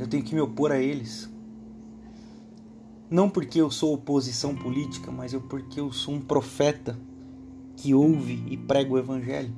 eu 0.00 0.08
tenho 0.08 0.22
que 0.22 0.34
me 0.34 0.40
opor 0.40 0.72
a 0.72 0.78
eles. 0.78 1.28
Não 3.10 3.28
porque 3.28 3.60
eu 3.60 3.70
sou 3.70 3.92
oposição 3.92 4.56
política, 4.56 5.10
mas 5.10 5.34
eu 5.34 5.40
porque 5.42 5.78
eu 5.78 5.92
sou 5.92 6.14
um 6.14 6.20
profeta 6.20 6.98
que 7.76 7.92
ouve 7.92 8.42
e 8.48 8.56
prega 8.56 8.90
o 8.90 8.98
evangelho. 8.98 9.54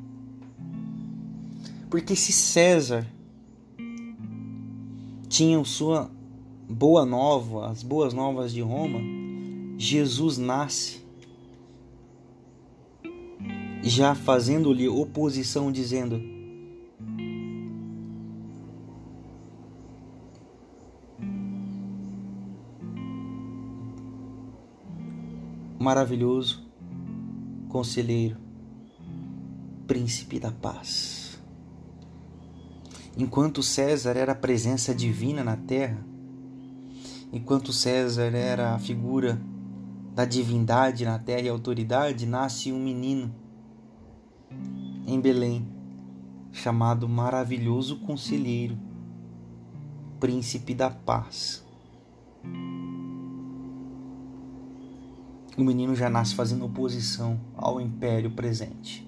Porque 1.88 2.16
se 2.16 2.32
César 2.32 3.06
tinha 5.28 5.62
sua 5.64 6.10
boa 6.68 7.06
nova, 7.06 7.70
as 7.70 7.80
boas 7.80 8.12
novas 8.12 8.52
de 8.52 8.60
Roma, 8.60 8.98
Jesus 9.78 10.36
nasce 10.36 11.05
já 13.82 14.14
fazendo-lhe 14.14 14.88
oposição, 14.88 15.70
dizendo: 15.70 16.20
Maravilhoso, 25.78 26.66
conselheiro, 27.68 28.36
príncipe 29.86 30.40
da 30.40 30.50
paz. 30.50 31.38
Enquanto 33.16 33.62
César 33.62 34.16
era 34.16 34.32
a 34.32 34.34
presença 34.34 34.94
divina 34.94 35.44
na 35.44 35.56
terra, 35.56 36.04
enquanto 37.32 37.72
César 37.72 38.34
era 38.34 38.74
a 38.74 38.78
figura 38.78 39.40
da 40.12 40.24
divindade 40.24 41.04
na 41.04 41.18
terra 41.18 41.42
e 41.42 41.48
autoridade, 41.48 42.26
nasce 42.26 42.72
um 42.72 42.82
menino 42.82 43.32
em 45.06 45.20
Belém, 45.20 45.66
chamado 46.52 47.08
Maravilhoso 47.08 48.00
Conselheiro, 48.00 48.76
Príncipe 50.18 50.74
da 50.74 50.90
Paz. 50.90 51.64
O 55.56 55.62
menino 55.62 55.94
já 55.94 56.10
nasce 56.10 56.34
fazendo 56.34 56.66
oposição 56.66 57.40
ao 57.54 57.80
império 57.80 58.30
presente. 58.32 59.06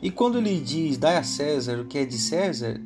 E 0.00 0.10
quando 0.10 0.38
ele 0.38 0.60
diz: 0.60 0.96
Dai 0.96 1.16
a 1.16 1.22
César 1.22 1.80
o 1.80 1.86
que 1.86 1.98
é 1.98 2.04
de 2.04 2.16
César, 2.16 2.80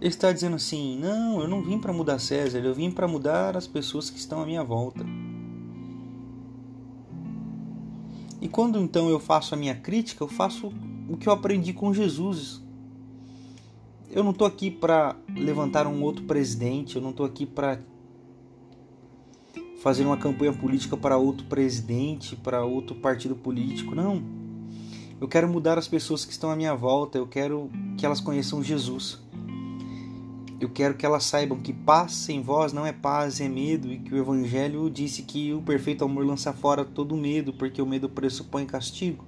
ele 0.00 0.08
está 0.08 0.32
dizendo 0.32 0.56
assim: 0.56 0.98
não, 0.98 1.40
eu 1.40 1.48
não 1.48 1.62
vim 1.62 1.78
para 1.78 1.92
mudar 1.92 2.18
César, 2.18 2.60
eu 2.60 2.74
vim 2.74 2.90
para 2.90 3.06
mudar 3.06 3.56
as 3.56 3.66
pessoas 3.66 4.08
que 4.08 4.18
estão 4.18 4.40
à 4.42 4.46
minha 4.46 4.64
volta. 4.64 5.04
E 8.40 8.48
quando 8.48 8.80
então 8.80 9.10
eu 9.10 9.20
faço 9.20 9.54
a 9.54 9.58
minha 9.58 9.74
crítica, 9.74 10.24
eu 10.24 10.28
faço 10.28 10.72
o 11.08 11.16
que 11.16 11.28
eu 11.28 11.32
aprendi 11.32 11.74
com 11.74 11.92
Jesus. 11.92 12.62
Eu 14.10 14.24
não 14.24 14.30
estou 14.30 14.46
aqui 14.46 14.70
para 14.70 15.14
levantar 15.36 15.86
um 15.86 16.02
outro 16.02 16.24
presidente, 16.24 16.96
eu 16.96 17.02
não 17.02 17.10
estou 17.10 17.26
aqui 17.26 17.44
para 17.44 17.78
fazer 19.82 20.04
uma 20.04 20.16
campanha 20.16 20.52
política 20.52 20.96
para 20.96 21.16
outro 21.16 21.46
presidente, 21.46 22.34
para 22.34 22.64
outro 22.64 22.96
partido 22.96 23.36
político, 23.36 23.94
não. 23.94 24.22
Eu 25.20 25.28
quero 25.28 25.46
mudar 25.46 25.76
as 25.76 25.86
pessoas 25.86 26.24
que 26.24 26.32
estão 26.32 26.50
à 26.50 26.56
minha 26.56 26.74
volta, 26.74 27.18
eu 27.18 27.26
quero 27.26 27.70
que 27.96 28.06
elas 28.06 28.20
conheçam 28.20 28.62
Jesus. 28.62 29.20
Eu 30.60 30.68
quero 30.68 30.94
que 30.94 31.06
elas 31.06 31.24
saibam 31.24 31.58
que 31.58 31.72
paz 31.72 32.12
sem 32.12 32.42
vós 32.42 32.70
não 32.70 32.84
é 32.84 32.92
paz, 32.92 33.40
é 33.40 33.48
medo, 33.48 33.90
e 33.90 33.98
que 33.98 34.12
o 34.14 34.18
Evangelho 34.18 34.90
disse 34.90 35.22
que 35.22 35.54
o 35.54 35.62
perfeito 35.62 36.04
amor 36.04 36.26
lança 36.26 36.52
fora 36.52 36.84
todo 36.84 37.16
medo, 37.16 37.54
porque 37.54 37.80
o 37.80 37.86
medo 37.86 38.10
pressupõe 38.10 38.66
castigo. 38.66 39.24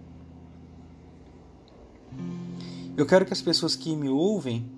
Eu 2.95 3.07
quero 3.07 3.25
que 3.25 3.33
as 3.33 3.41
pessoas 3.41 3.75
que 3.75 3.97
me 3.97 4.11
ouvem 4.11 4.71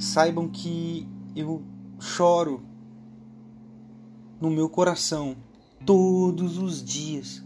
saibam 0.00 0.48
que 0.48 1.06
eu 1.36 1.62
choro 2.00 2.60
no 4.40 4.50
meu 4.50 4.68
coração 4.68 5.36
todos 5.86 6.58
os 6.58 6.82
dias, 6.82 7.44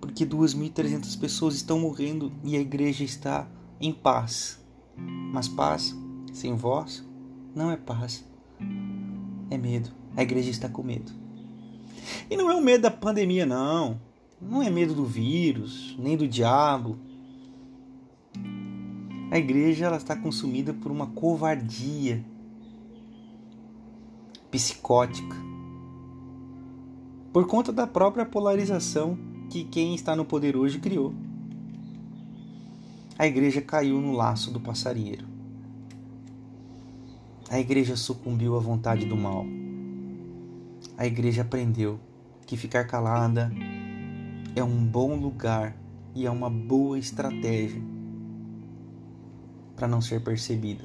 porque 0.00 0.24
2.300 0.24 1.18
pessoas 1.18 1.56
estão 1.56 1.80
morrendo 1.80 2.32
e 2.44 2.56
a 2.56 2.60
igreja 2.60 3.02
está 3.02 3.48
em 3.80 3.92
paz. 3.92 4.60
Mas 4.96 5.48
paz 5.48 5.92
sem 6.32 6.56
voz 6.56 7.04
não 7.54 7.70
é 7.70 7.76
paz, 7.76 8.24
é 9.50 9.58
medo. 9.58 9.90
A 10.16 10.22
igreja 10.22 10.50
está 10.50 10.68
com 10.68 10.82
medo. 10.82 11.12
E 12.30 12.36
não 12.36 12.50
é 12.50 12.54
o 12.54 12.62
medo 12.62 12.82
da 12.82 12.90
pandemia, 12.90 13.44
não. 13.44 14.00
Não 14.40 14.62
é 14.62 14.70
medo 14.70 14.94
do 14.94 15.04
vírus, 15.04 15.94
nem 15.98 16.16
do 16.16 16.26
diabo. 16.26 16.98
A 19.30 19.38
igreja 19.38 19.86
ela 19.86 19.98
está 19.98 20.16
consumida 20.16 20.72
por 20.72 20.90
uma 20.90 21.06
covardia 21.08 22.24
psicótica. 24.50 25.36
Por 27.32 27.46
conta 27.46 27.72
da 27.72 27.86
própria 27.86 28.26
polarização 28.26 29.18
que 29.48 29.64
quem 29.64 29.94
está 29.94 30.16
no 30.16 30.24
poder 30.24 30.56
hoje 30.56 30.78
criou. 30.78 31.14
A 33.18 33.26
igreja 33.26 33.60
caiu 33.60 34.00
no 34.00 34.12
laço 34.12 34.50
do 34.50 34.60
passarinheiro 34.60 35.31
a 37.52 37.60
igreja 37.60 37.96
sucumbiu 37.96 38.56
à 38.56 38.60
vontade 38.60 39.04
do 39.04 39.14
mal. 39.14 39.44
A 40.96 41.06
igreja 41.06 41.42
aprendeu 41.42 42.00
que 42.46 42.56
ficar 42.56 42.84
calada 42.84 43.52
é 44.56 44.64
um 44.64 44.82
bom 44.86 45.16
lugar 45.16 45.76
e 46.14 46.24
é 46.24 46.30
uma 46.30 46.48
boa 46.48 46.98
estratégia 46.98 47.82
para 49.76 49.86
não 49.86 50.00
ser 50.00 50.24
percebida. 50.24 50.84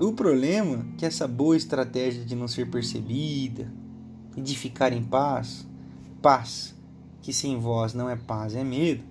O 0.00 0.12
problema 0.12 0.84
é 0.94 0.98
que 0.98 1.06
essa 1.06 1.28
boa 1.28 1.56
estratégia 1.56 2.24
de 2.24 2.34
não 2.34 2.48
ser 2.48 2.68
percebida 2.68 3.72
e 4.36 4.42
de 4.42 4.58
ficar 4.58 4.92
em 4.92 5.04
paz, 5.04 5.64
paz 6.20 6.74
que 7.22 7.32
sem 7.32 7.60
voz 7.60 7.94
não 7.94 8.10
é 8.10 8.16
paz, 8.16 8.56
é 8.56 8.64
medo, 8.64 9.04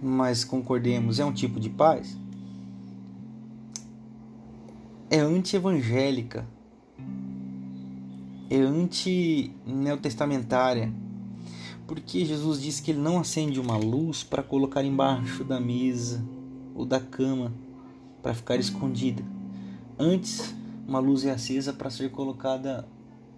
mas 0.00 0.44
concordemos, 0.44 1.18
é 1.18 1.24
um 1.24 1.32
tipo 1.32 1.58
de 1.58 1.68
paz? 1.68 2.16
É 5.10 5.18
anti-evangélica, 5.18 6.46
é 8.50 8.58
anti-neotestamentária, 8.58 10.92
porque 11.86 12.24
Jesus 12.24 12.60
disse 12.60 12.82
que 12.82 12.90
ele 12.90 13.00
não 13.00 13.18
acende 13.18 13.58
uma 13.58 13.76
luz 13.76 14.22
para 14.22 14.42
colocar 14.42 14.84
embaixo 14.84 15.42
da 15.44 15.58
mesa 15.58 16.22
ou 16.74 16.84
da 16.84 17.00
cama 17.00 17.52
para 18.22 18.34
ficar 18.34 18.56
escondida. 18.56 19.24
Antes, 19.98 20.54
uma 20.86 20.98
luz 20.98 21.24
é 21.24 21.30
acesa 21.30 21.72
para 21.72 21.90
ser 21.90 22.10
colocada 22.10 22.86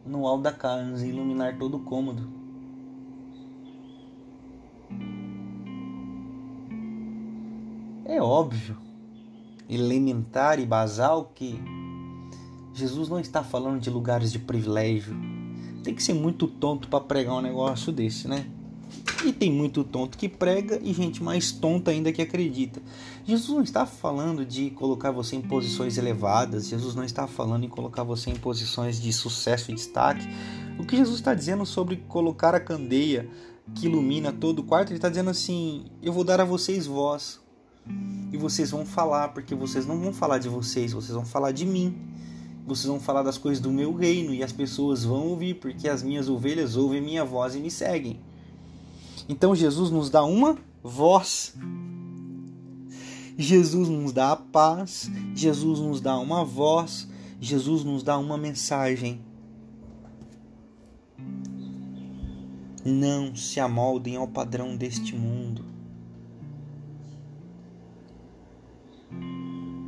no 0.04 0.26
alto 0.26 0.42
da 0.42 0.52
casa 0.52 1.06
e 1.06 1.10
iluminar 1.10 1.58
todo 1.58 1.76
o 1.76 1.80
cômodo. 1.80 2.39
É 8.10 8.20
óbvio, 8.20 8.76
elementar 9.68 10.58
e 10.58 10.66
basal 10.66 11.30
que 11.32 11.62
Jesus 12.74 13.08
não 13.08 13.20
está 13.20 13.44
falando 13.44 13.78
de 13.78 13.88
lugares 13.88 14.32
de 14.32 14.38
privilégio. 14.40 15.14
Tem 15.84 15.94
que 15.94 16.02
ser 16.02 16.14
muito 16.14 16.48
tonto 16.48 16.88
para 16.88 17.04
pregar 17.04 17.36
um 17.36 17.40
negócio 17.40 17.92
desse, 17.92 18.26
né? 18.26 18.50
E 19.24 19.32
tem 19.32 19.52
muito 19.52 19.84
tonto 19.84 20.18
que 20.18 20.28
prega 20.28 20.80
e 20.82 20.92
gente 20.92 21.22
mais 21.22 21.52
tonta 21.52 21.92
ainda 21.92 22.12
que 22.12 22.20
acredita. 22.20 22.82
Jesus 23.24 23.56
não 23.56 23.62
está 23.62 23.86
falando 23.86 24.44
de 24.44 24.70
colocar 24.70 25.12
você 25.12 25.36
em 25.36 25.42
posições 25.42 25.96
elevadas, 25.96 26.66
Jesus 26.66 26.96
não 26.96 27.04
está 27.04 27.28
falando 27.28 27.62
em 27.62 27.68
colocar 27.68 28.02
você 28.02 28.28
em 28.28 28.36
posições 28.36 29.00
de 29.00 29.12
sucesso 29.12 29.70
e 29.70 29.74
destaque. 29.74 30.26
O 30.80 30.84
que 30.84 30.96
Jesus 30.96 31.20
está 31.20 31.32
dizendo 31.32 31.64
sobre 31.64 31.98
colocar 32.08 32.56
a 32.56 32.60
candeia 32.60 33.30
que 33.72 33.86
ilumina 33.86 34.32
todo 34.32 34.58
o 34.58 34.64
quarto, 34.64 34.88
ele 34.88 34.96
está 34.98 35.08
dizendo 35.08 35.30
assim: 35.30 35.84
Eu 36.02 36.12
vou 36.12 36.24
dar 36.24 36.40
a 36.40 36.44
vocês 36.44 36.88
voz. 36.88 37.38
E 38.32 38.36
vocês 38.36 38.70
vão 38.70 38.86
falar, 38.86 39.28
porque 39.28 39.54
vocês 39.54 39.86
não 39.86 40.00
vão 40.00 40.12
falar 40.12 40.38
de 40.38 40.48
vocês, 40.48 40.92
vocês 40.92 41.14
vão 41.14 41.24
falar 41.24 41.52
de 41.52 41.66
mim. 41.66 41.96
Vocês 42.66 42.86
vão 42.86 43.00
falar 43.00 43.22
das 43.22 43.36
coisas 43.36 43.60
do 43.60 43.72
meu 43.72 43.92
reino 43.94 44.32
e 44.32 44.44
as 44.44 44.52
pessoas 44.52 45.04
vão 45.04 45.28
ouvir, 45.28 45.54
porque 45.54 45.88
as 45.88 46.02
minhas 46.02 46.28
ovelhas 46.28 46.76
ouvem 46.76 47.00
minha 47.00 47.24
voz 47.24 47.54
e 47.54 47.58
me 47.58 47.70
seguem. 47.70 48.20
Então 49.28 49.54
Jesus 49.54 49.90
nos 49.90 50.10
dá 50.10 50.24
uma 50.24 50.56
voz. 50.82 51.54
Jesus 53.36 53.88
nos 53.88 54.12
dá 54.12 54.32
a 54.32 54.36
paz, 54.36 55.10
Jesus 55.34 55.78
nos 55.78 56.00
dá 56.00 56.18
uma 56.18 56.44
voz, 56.44 57.08
Jesus 57.40 57.84
nos 57.84 58.02
dá 58.02 58.18
uma 58.18 58.36
mensagem. 58.36 59.20
Não 62.84 63.34
se 63.34 63.58
amoldem 63.58 64.16
ao 64.16 64.28
padrão 64.28 64.76
deste 64.76 65.16
mundo. 65.16 65.69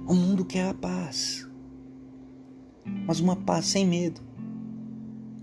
O 0.07 0.15
mundo 0.15 0.45
quer 0.45 0.69
a 0.69 0.75
paz, 0.75 1.49
mas 3.07 3.21
uma 3.21 3.37
paz 3.37 3.67
sem 3.67 3.87
medo. 3.87 4.21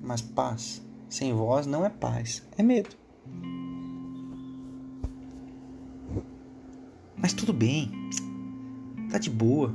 Mas 0.02 0.22
paz 0.22 0.82
sem 1.08 1.34
voz 1.34 1.65
não 1.65 1.86
é 1.86 1.89
paz, 1.89 2.48
é 2.58 2.62
medo. 2.62 2.95
Mas 7.15 7.34
tudo 7.34 7.52
bem, 7.52 7.91
tá 9.10 9.17
de 9.17 9.30
boa. 9.30 9.74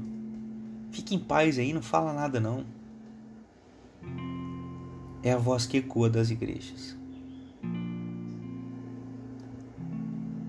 Fique 0.91 1.15
em 1.15 1.19
paz 1.19 1.59
aí, 1.59 1.73
não 1.73 1.83
fala 1.83 2.13
nada 2.13 2.39
não. 2.39 2.65
É 5.23 5.33
a 5.33 5.39
voz 5.39 5.67
que 5.67 5.79
ecoa 5.79 6.09
das 6.09 6.31
igrejas. 6.31 6.97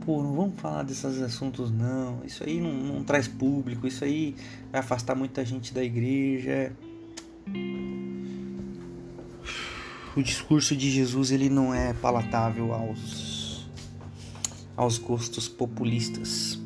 Pô, 0.05 0.21
não 0.21 0.35
vamos 0.35 0.61
falar 0.61 0.83
desses 0.83 1.21
assuntos 1.21 1.71
não, 1.71 2.23
isso 2.23 2.43
aí 2.43 2.61
não, 2.61 2.71
não 2.71 3.03
traz 3.03 3.27
público, 3.27 3.87
isso 3.87 4.03
aí 4.03 4.35
vai 4.71 4.79
afastar 4.79 5.15
muita 5.15 5.43
gente 5.43 5.73
da 5.73 5.83
igreja. 5.83 6.71
O 10.15 10.21
discurso 10.21 10.75
de 10.75 10.89
Jesus 10.91 11.31
ele 11.31 11.49
não 11.49 11.73
é 11.73 11.93
palatável 11.93 12.73
aos 12.73 13.67
aos 14.77 14.97
gostos 14.97 15.47
populistas. 15.47 16.59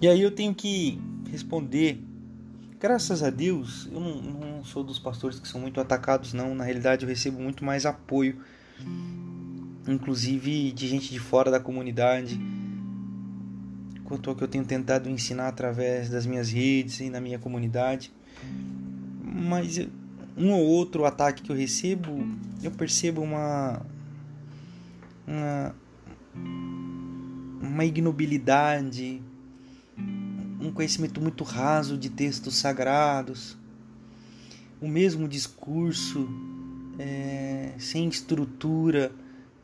E 0.00 0.06
aí 0.06 0.20
eu 0.20 0.30
tenho 0.30 0.54
que 0.54 1.00
responder 1.30 2.02
graças 2.86 3.20
a 3.20 3.30
Deus, 3.30 3.88
eu 3.90 3.98
não, 3.98 4.22
não, 4.22 4.64
sou 4.64 4.84
dos 4.84 4.96
pastores 4.96 5.40
que 5.40 5.48
são 5.48 5.60
muito 5.60 5.80
atacados, 5.80 6.32
não. 6.32 6.54
Na 6.54 6.62
realidade, 6.62 7.04
eu 7.04 7.08
recebo 7.08 7.40
muito 7.40 7.64
mais 7.64 7.84
apoio, 7.84 8.38
inclusive 9.88 10.70
de 10.70 10.86
gente 10.86 11.10
de 11.10 11.18
fora 11.18 11.50
da 11.50 11.58
comunidade, 11.58 12.40
quanto 14.04 14.30
ao 14.30 14.36
que 14.36 14.44
eu 14.44 14.46
tenho 14.46 14.64
tentado 14.64 15.10
ensinar 15.10 15.48
através 15.48 16.08
das 16.08 16.26
minhas 16.26 16.48
redes 16.48 17.00
e 17.00 17.10
na 17.10 17.20
minha 17.20 17.40
comunidade. 17.40 18.12
Mas 19.20 19.84
um 20.36 20.52
ou 20.52 20.64
outro 20.64 21.04
ataque 21.04 21.42
que 21.42 21.50
eu 21.50 21.56
recebo, 21.56 22.24
eu 22.62 22.70
percebo 22.70 23.20
uma. 23.20 23.82
uma, 25.26 25.74
uma 27.60 27.84
ignobilidade 27.84 29.20
um 30.60 30.72
conhecimento 30.72 31.20
muito 31.20 31.44
raso 31.44 31.96
de 31.96 32.10
textos 32.10 32.56
sagrados, 32.56 33.56
o 34.80 34.88
mesmo 34.88 35.28
discurso 35.28 36.28
é, 36.98 37.72
sem 37.78 38.08
estrutura 38.08 39.12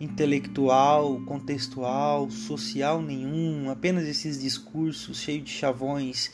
intelectual, 0.00 1.20
contextual, 1.26 2.31
social 2.31 3.00
nenhum, 3.00 3.70
apenas 3.70 4.05
esses 4.05 4.40
discursos 4.40 5.18
cheios 5.18 5.44
de 5.44 5.50
chavões, 5.50 6.33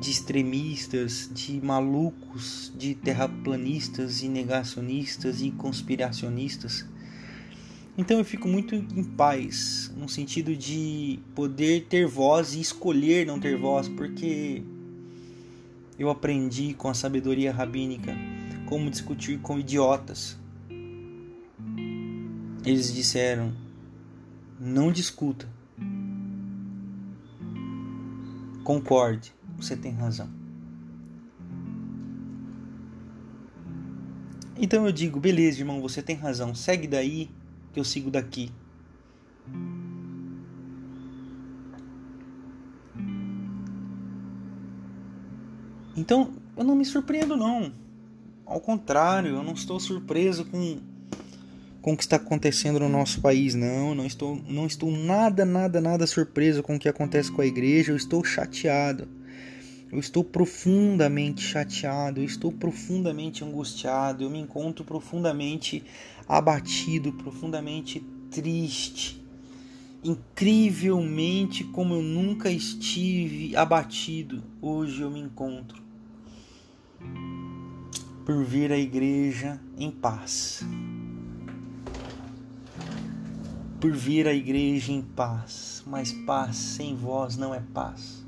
de 0.00 0.10
extremistas, 0.10 1.30
de 1.32 1.60
malucos, 1.60 2.72
de 2.76 2.94
terraplanistas 2.94 4.22
e 4.22 4.28
negacionistas 4.28 5.40
e 5.40 5.50
conspiracionistas. 5.50 6.84
Então 7.98 8.18
eu 8.18 8.24
fico 8.24 8.46
muito 8.46 8.74
em 8.74 9.02
paz, 9.02 9.90
no 9.96 10.06
sentido 10.06 10.54
de 10.54 11.18
poder 11.34 11.86
ter 11.88 12.06
voz 12.06 12.54
e 12.54 12.60
escolher 12.60 13.26
não 13.26 13.40
ter 13.40 13.56
voz, 13.58 13.88
porque 13.88 14.62
eu 15.98 16.10
aprendi 16.10 16.74
com 16.74 16.88
a 16.88 16.94
sabedoria 16.94 17.50
rabínica 17.50 18.14
como 18.66 18.90
discutir 18.90 19.38
com 19.38 19.58
idiotas. 19.58 20.36
Eles 22.66 22.92
disseram: 22.92 23.54
não 24.60 24.92
discuta, 24.92 25.48
concorde, 28.62 29.32
você 29.56 29.74
tem 29.74 29.92
razão. 29.92 30.28
Então 34.58 34.84
eu 34.84 34.92
digo: 34.92 35.18
beleza, 35.18 35.60
irmão, 35.60 35.80
você 35.80 36.02
tem 36.02 36.16
razão, 36.16 36.54
segue 36.54 36.86
daí 36.86 37.30
que 37.76 37.80
eu 37.80 37.84
sigo 37.84 38.10
daqui. 38.10 38.50
Então, 45.94 46.32
eu 46.56 46.64
não 46.64 46.74
me 46.74 46.86
surpreendo 46.86 47.36
não. 47.36 47.70
Ao 48.46 48.58
contrário, 48.60 49.34
eu 49.34 49.42
não 49.42 49.52
estou 49.52 49.78
surpreso 49.78 50.46
com 50.46 50.78
com 51.82 51.92
o 51.92 51.96
que 51.96 52.02
está 52.02 52.16
acontecendo 52.16 52.80
no 52.80 52.88
nosso 52.88 53.20
país, 53.20 53.54
não. 53.54 53.94
Não 53.94 54.06
estou, 54.06 54.40
não 54.48 54.66
estou 54.66 54.90
nada, 54.90 55.44
nada, 55.44 55.80
nada 55.80 56.04
surpreso 56.04 56.60
com 56.60 56.74
o 56.74 56.78
que 56.78 56.88
acontece 56.88 57.30
com 57.30 57.42
a 57.42 57.46
igreja. 57.46 57.92
Eu 57.92 57.96
estou 57.96 58.24
chateado. 58.24 59.06
Eu 59.90 59.98
estou 59.98 60.24
profundamente 60.24 61.40
chateado. 61.42 62.20
Eu 62.20 62.24
estou 62.24 62.50
profundamente 62.50 63.44
angustiado. 63.44 64.24
Eu 64.24 64.30
me 64.30 64.38
encontro 64.38 64.84
profundamente 64.84 65.84
abatido, 66.28 67.12
profundamente 67.12 68.00
triste. 68.30 69.24
Incrivelmente 70.02 71.64
como 71.64 71.94
eu 71.94 72.02
nunca 72.02 72.50
estive 72.50 73.56
abatido, 73.56 74.42
hoje 74.60 75.00
eu 75.00 75.10
me 75.10 75.20
encontro 75.20 75.82
por 78.24 78.44
vir 78.44 78.72
à 78.72 78.78
igreja 78.78 79.60
em 79.78 79.90
paz. 79.90 80.64
Por 83.80 83.92
vir 83.92 84.26
à 84.26 84.34
igreja 84.34 84.92
em 84.92 85.00
paz, 85.00 85.84
mas 85.86 86.12
paz 86.12 86.56
sem 86.56 86.96
vós 86.96 87.36
não 87.36 87.54
é 87.54 87.60
paz. 87.60 88.25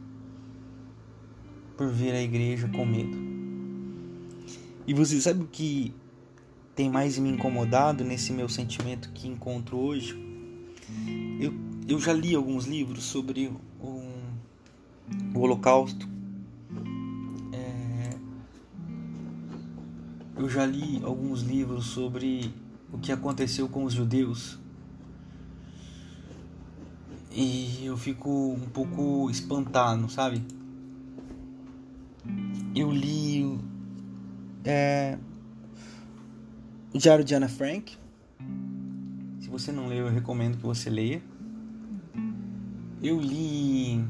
Por 1.78 1.90
vir 1.90 2.12
à 2.12 2.20
igreja 2.20 2.68
com 2.68 2.84
medo. 2.84 3.16
E 4.86 4.92
você 4.92 5.20
sabe 5.20 5.44
o 5.44 5.46
que 5.46 5.94
tem 6.74 6.90
mais 6.90 7.18
me 7.18 7.28
incomodado 7.28 8.04
nesse 8.04 8.32
meu 8.32 8.48
sentimento 8.48 9.10
que 9.10 9.26
encontro 9.26 9.76
hoje, 9.76 10.16
eu, 11.40 11.52
eu 11.86 12.00
já 12.00 12.12
li 12.12 12.34
alguns 12.34 12.66
livros 12.66 13.04
sobre 13.04 13.52
o, 13.80 14.12
o 15.34 15.40
Holocausto. 15.40 16.08
É, 17.52 18.10
eu 20.36 20.48
já 20.48 20.64
li 20.64 21.00
alguns 21.04 21.42
livros 21.42 21.86
sobre 21.86 22.52
o 22.92 22.98
que 22.98 23.12
aconteceu 23.12 23.68
com 23.68 23.84
os 23.84 23.92
judeus. 23.92 24.58
E 27.30 27.84
eu 27.84 27.96
fico 27.96 28.30
um 28.52 28.68
pouco 28.68 29.30
espantado, 29.30 30.08
sabe? 30.10 30.42
Eu 32.74 32.90
li 32.92 33.58
é, 34.64 35.18
o 36.92 36.98
Diário 36.98 37.24
de 37.24 37.34
Anna 37.34 37.48
Frank. 37.48 37.96
Se 39.40 39.48
você 39.48 39.72
não 39.72 39.88
leu, 39.88 40.06
eu 40.06 40.12
recomendo 40.12 40.58
que 40.58 40.62
você 40.62 40.90
leia. 40.90 41.22
Eu 43.02 43.20
li 43.20 44.04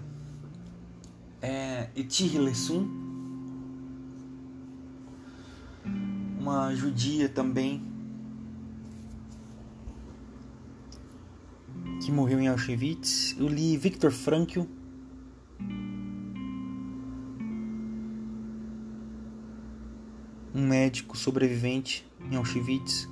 é, 1.40 1.88
Etir 1.94 2.38
Lessum, 2.38 2.88
uma 6.40 6.74
judia 6.74 7.28
também 7.28 7.82
que 12.02 12.10
morreu 12.10 12.40
em 12.40 12.48
Auschwitz. 12.48 13.36
Eu 13.38 13.48
li 13.48 13.76
Viktor 13.76 14.10
Frankl. 14.10 14.62
Um 20.58 20.66
médico 20.66 21.16
sobrevivente 21.16 22.04
em 22.28 22.34
Auschwitz 22.34 23.08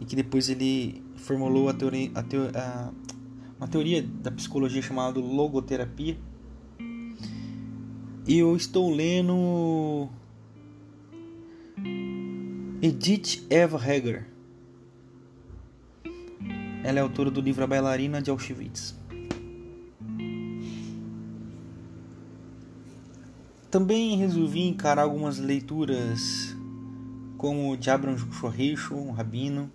e 0.00 0.04
que 0.04 0.14
depois 0.14 0.48
ele 0.48 1.02
formulou 1.16 1.68
a 1.68 1.74
teoria, 1.74 2.12
a 2.14 2.22
teo, 2.22 2.48
a, 2.54 2.92
uma 3.58 3.66
teoria 3.66 4.02
da 4.02 4.30
psicologia 4.30 4.80
chamada 4.80 5.18
logoterapia. 5.18 6.16
E 8.24 8.38
eu 8.38 8.54
estou 8.54 8.88
lendo 8.94 10.08
Edith 12.80 13.44
Eva 13.50 13.80
Heger. 13.84 14.28
Ela 16.84 16.98
é 17.00 17.02
autora 17.02 17.32
do 17.32 17.40
livro 17.40 17.64
A 17.64 17.66
Bailarina 17.66 18.22
de 18.22 18.30
Auschwitz. 18.30 19.01
Também 23.72 24.18
resolvi 24.18 24.68
encarar 24.68 25.00
algumas 25.00 25.38
leituras 25.38 26.54
como 27.38 27.74
de 27.74 27.88
Abraham 27.88 28.18
Chorricho, 28.18 28.94
um 28.94 29.12
rabino. 29.12 29.72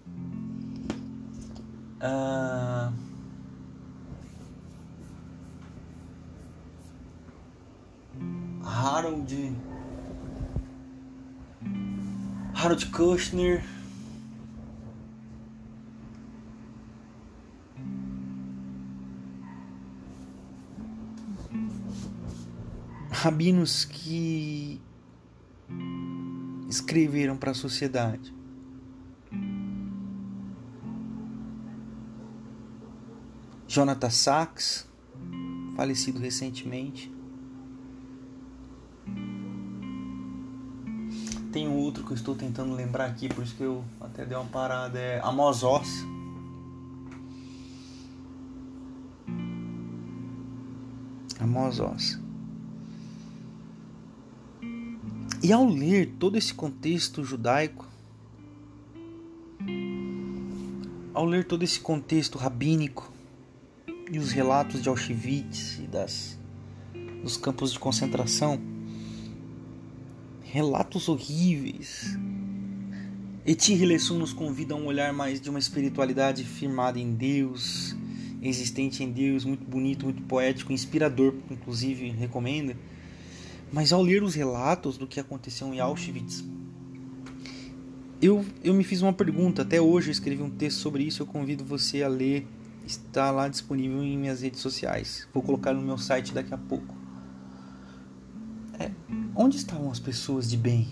Uh... 2.00 2.94
Harold 8.64 9.56
Harold 12.54 12.86
Kushner 12.92 13.64
rabinos 23.18 23.84
que 23.84 24.80
escreveram 26.70 27.36
para 27.36 27.52
a 27.52 27.54
sociedade. 27.56 28.32
Jonathan 33.68 34.10
Sachs, 34.10 34.88
falecido 35.76 36.20
recentemente. 36.20 37.12
Tem 41.52 41.68
um 41.68 41.76
outro 41.76 42.06
que 42.06 42.12
eu 42.12 42.16
estou 42.16 42.36
tentando 42.36 42.76
lembrar 42.76 43.08
aqui, 43.08 43.28
por 43.28 43.44
isso 43.44 43.56
que 43.56 43.64
eu 43.64 43.84
até 44.00 44.26
dei 44.26 44.38
uma 44.38 44.46
parada, 44.46 45.00
é 45.00 45.20
Amos 45.24 45.64
Oz. 45.64 46.06
Amos 51.40 51.80
Oz. 51.80 52.27
E 55.42 55.54
ao 55.54 55.68
ler 55.68 56.14
todo 56.18 56.36
esse 56.36 56.52
contexto 56.52 57.24
judaico, 57.24 57.88
ao 61.14 61.26
ler 61.26 61.46
todo 61.46 61.64
esse 61.64 61.80
contexto 61.80 62.40
rabínico 62.40 63.12
e 64.12 64.18
os 64.18 64.32
relatos 64.32 64.82
de 64.82 64.90
Auschwitz 64.90 65.78
e 65.78 65.84
das, 65.84 66.40
dos 67.22 67.38
campos 67.38 67.72
de 67.72 67.80
concentração, 67.80 68.60
relatos 70.42 71.08
horríveis, 71.08 72.18
Etir 73.46 73.82
Hillesum 73.82 74.18
nos 74.18 74.34
convida 74.34 74.74
a 74.74 74.78
um 74.78 74.88
olhar 74.88 75.14
mais 75.14 75.40
de 75.40 75.50
uma 75.52 75.60
espiritualidade 75.60 76.44
firmada 76.44 77.00
em 77.00 77.14
Deus, 77.14 77.96
existente 78.42 79.04
em 79.04 79.12
Deus, 79.12 79.46
muito 79.46 79.64
bonito, 79.64 80.06
muito 80.06 80.24
poético, 80.24 80.74
inspirador, 80.74 81.36
inclusive 81.50 82.10
recomenda 82.10 82.76
mas 83.72 83.92
ao 83.92 84.02
ler 84.02 84.24
os 84.24 84.36
relatos 84.36 84.98
do 84.98 85.06
que 85.06 85.20
aconteceu 85.20 85.74
em 85.74 85.80
Auschwitz, 85.80 86.44
eu, 88.22 88.44
eu 88.64 88.74
me 88.74 88.84
fiz 88.84 89.02
uma 89.02 89.14
pergunta. 89.14 89.62
Até 89.62 89.80
hoje 89.80 90.10
eu 90.10 90.12
escrevi 90.12 90.42
um 90.42 90.50
texto 90.50 90.80
sobre 90.80 91.04
isso. 91.04 91.22
Eu 91.22 91.28
convido 91.28 91.64
você 91.64 92.02
a 92.02 92.08
ler. 92.08 92.48
Está 92.86 93.30
lá 93.32 93.48
disponível 93.48 94.02
em 94.02 94.18
minhas 94.18 94.42
redes 94.42 94.62
sociais. 94.62 95.28
Vou 95.34 95.44
colocar 95.44 95.74
no 95.74 95.82
meu 95.82 95.98
site 95.98 96.34
daqui 96.34 96.54
a 96.54 96.58
pouco. 96.58 96.96
É, 98.80 98.92
onde 99.36 99.58
estavam 99.58 99.92
as 99.92 100.00
pessoas 100.00 100.50
de 100.50 100.56
bem? 100.56 100.88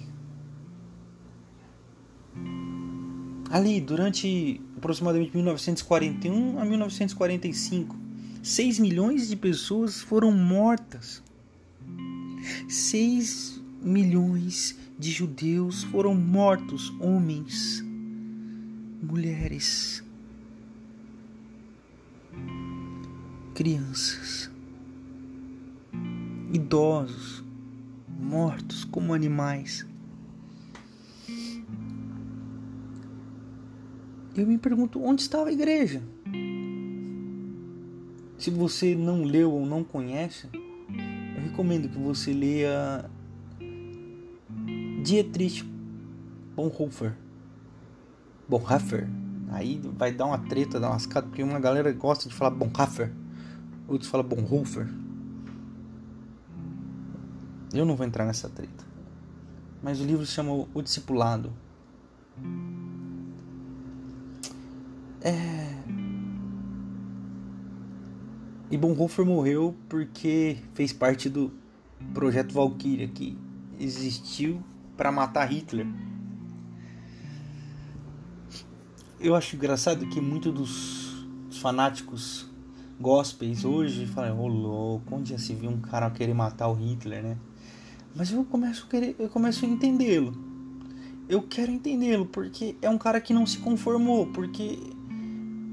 Ali, 3.49 3.79
durante 3.79 4.61
aproximadamente 4.75 5.33
1941 5.33 6.59
a 6.59 6.65
1945, 6.65 7.95
6 8.43 8.79
milhões 8.79 9.29
de 9.29 9.35
pessoas 9.35 10.01
foram 10.01 10.31
mortas 10.31 11.23
6 12.67 13.61
milhões 13.81 14.77
de 14.97 15.11
judeus 15.11 15.83
foram 15.83 16.15
mortos, 16.15 16.93
homens, 16.99 17.83
mulheres, 19.01 20.03
crianças, 23.53 24.49
idosos, 26.51 27.43
mortos 28.19 28.83
como 28.85 29.13
animais. 29.13 29.85
Eu 34.35 34.45
me 34.45 34.57
pergunto 34.57 35.01
onde 35.01 35.21
estava 35.21 35.49
a 35.49 35.53
igreja? 35.53 36.03
Se 38.37 38.49
você 38.49 38.93
não 38.93 39.23
leu 39.23 39.51
ou 39.51 39.65
não 39.65 39.83
conhece, 39.83 40.49
recomendo 41.55 41.87
que 41.87 41.97
você 41.97 42.33
leia 42.33 43.09
Dietrich 45.01 45.63
Bonhoeffer. 46.53 47.15
Bonhoeffer. 48.47 49.07
Aí 49.49 49.79
vai 49.97 50.11
dar 50.11 50.25
uma 50.25 50.37
treta, 50.37 50.81
dar 50.81 50.87
uma 50.87 50.95
lascada, 50.95 51.27
porque 51.27 51.41
uma 51.41 51.59
galera 51.59 51.93
gosta 51.93 52.27
de 52.27 52.35
falar 52.35 52.49
Bonhoeffer, 52.51 53.13
outros 53.87 54.11
falam 54.11 54.27
Bonhoeffer. 54.27 54.89
Eu 57.73 57.85
não 57.85 57.95
vou 57.95 58.05
entrar 58.05 58.25
nessa 58.25 58.49
treta. 58.49 58.83
Mas 59.81 60.01
o 60.01 60.03
livro 60.03 60.25
se 60.25 60.33
chama 60.33 60.51
O 60.73 60.81
Discipulado. 60.81 61.53
É 65.21 65.74
e 68.75 68.77
Bonhoeffer 68.77 69.25
morreu 69.25 69.73
porque 69.87 70.57
fez 70.73 70.91
parte 70.91 71.29
do 71.29 71.49
projeto 72.13 72.53
Valkyria 72.53 73.07
que 73.07 73.37
existiu 73.79 74.61
para 74.97 75.13
matar 75.13 75.49
Hitler. 75.49 75.87
Eu 79.17 79.33
acho 79.33 79.55
engraçado 79.55 80.05
que 80.07 80.19
muitos 80.19 80.53
dos 80.53 81.25
fanáticos 81.61 82.51
gospels 82.99 83.63
hoje 83.63 84.05
falam, 84.07 84.41
ô 84.41 84.47
louco, 84.47 85.15
onde 85.15 85.29
já 85.29 85.37
se 85.37 85.53
viu 85.53 85.69
um 85.69 85.79
cara 85.79 86.09
querer 86.09 86.33
matar 86.33 86.67
o 86.67 86.73
Hitler, 86.73 87.23
né? 87.23 87.37
Mas 88.13 88.33
eu 88.33 88.43
começo 88.43 88.85
a 88.87 88.89
querer, 88.89 89.15
eu 89.17 89.29
começo 89.29 89.63
a 89.63 89.69
entendê-lo. 89.69 90.33
Eu 91.29 91.41
quero 91.43 91.71
entendê-lo 91.71 92.25
porque 92.25 92.75
é 92.81 92.89
um 92.89 92.97
cara 92.97 93.21
que 93.21 93.33
não 93.33 93.45
se 93.45 93.57
conformou, 93.59 94.27
porque 94.27 94.77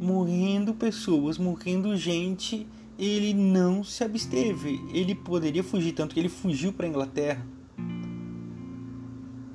morrendo 0.00 0.72
pessoas, 0.72 1.36
morrendo 1.36 1.96
gente 1.96 2.64
ele 3.02 3.34
não 3.34 3.82
se 3.82 4.04
absteve. 4.04 4.80
Ele 4.92 5.12
poderia 5.12 5.64
fugir, 5.64 5.92
tanto 5.92 6.14
que 6.14 6.20
ele 6.20 6.28
fugiu 6.28 6.72
para 6.72 6.86
a 6.86 6.88
Inglaterra. 6.88 7.44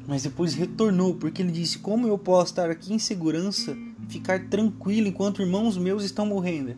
Mas 0.06 0.24
depois 0.24 0.54
retornou, 0.54 1.16
porque 1.16 1.42
ele 1.42 1.52
disse: 1.52 1.80
Como 1.80 2.08
eu 2.08 2.18
posso 2.18 2.52
estar 2.52 2.70
aqui 2.70 2.94
em 2.94 3.00
segurança, 3.00 3.78
ficar 4.10 4.50
tranquilo 4.50 5.08
enquanto 5.08 5.42
irmãos 5.42 5.78
meus 5.78 6.04
estão 6.04 6.26
morrendo? 6.26 6.76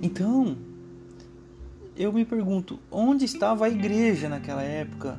Então, 0.00 0.56
eu 1.96 2.12
me 2.12 2.24
pergunto: 2.24 2.78
onde 2.92 3.24
estava 3.24 3.66
a 3.66 3.68
igreja 3.68 4.28
naquela 4.28 4.62
época? 4.62 5.18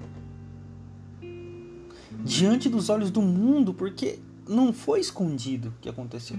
Diante 2.24 2.70
dos 2.70 2.90
olhos 2.90 3.12
do 3.12 3.22
mundo, 3.22 3.74
porque 3.74 4.20
não 4.48 4.72
foi 4.72 5.02
escondido 5.02 5.70
o 5.70 5.82
que 5.82 5.90
aconteceu. 5.90 6.38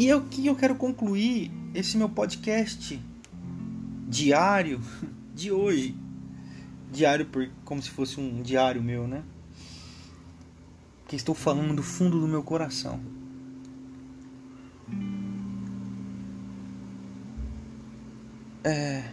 E 0.00 0.08
é 0.08 0.16
o 0.16 0.22
que 0.22 0.46
eu 0.46 0.56
quero 0.56 0.74
concluir 0.76 1.50
esse 1.74 1.98
meu 1.98 2.08
podcast 2.08 2.98
diário 4.08 4.80
de 5.36 5.52
hoje. 5.52 5.94
Diário 6.90 7.26
por, 7.26 7.46
como 7.66 7.82
se 7.82 7.90
fosse 7.90 8.18
um 8.18 8.40
diário 8.40 8.82
meu, 8.82 9.06
né? 9.06 9.22
Que 11.06 11.16
estou 11.16 11.34
falando 11.34 11.76
do 11.76 11.82
fundo 11.82 12.18
do 12.18 12.26
meu 12.26 12.42
coração. 12.42 12.98
É... 18.64 19.04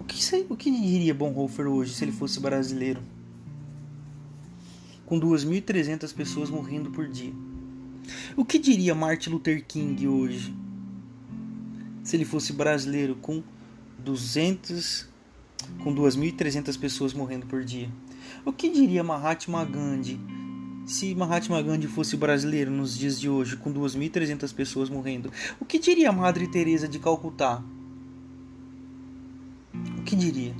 O 0.00 0.04
que, 0.04 0.46
o 0.48 0.56
que 0.56 0.70
diria 0.70 1.12
Bonhoeffer 1.12 1.66
hoje 1.66 1.92
se 1.92 2.02
ele 2.02 2.12
fosse 2.12 2.40
brasileiro? 2.40 3.02
Com 5.10 5.18
2.300 5.18 6.14
pessoas 6.14 6.48
morrendo 6.48 6.92
por 6.92 7.08
dia. 7.08 7.32
O 8.36 8.44
que 8.44 8.60
diria 8.60 8.94
Martin 8.94 9.30
Luther 9.30 9.66
King 9.66 10.06
hoje? 10.06 10.54
Se 12.04 12.16
ele 12.16 12.24
fosse 12.24 12.52
brasileiro 12.52 13.16
com 13.16 13.42
200 13.98 15.08
com 15.82 15.92
2.300 15.92 16.78
pessoas 16.78 17.12
morrendo 17.12 17.44
por 17.46 17.64
dia. 17.64 17.90
O 18.44 18.52
que 18.52 18.70
diria 18.70 19.02
Mahatma 19.02 19.64
Gandhi 19.64 20.18
se 20.86 21.12
Mahatma 21.14 21.60
Gandhi 21.60 21.88
fosse 21.88 22.16
brasileiro 22.16 22.70
nos 22.70 22.96
dias 22.96 23.20
de 23.20 23.28
hoje, 23.28 23.56
com 23.56 23.72
2.300 23.72 24.54
pessoas 24.54 24.88
morrendo? 24.88 25.32
O 25.58 25.64
que 25.64 25.80
diria 25.80 26.12
Madre 26.12 26.46
Teresa 26.46 26.86
de 26.86 27.00
Calcutá? 27.00 27.60
O 29.98 30.02
que 30.02 30.14
diria 30.14 30.54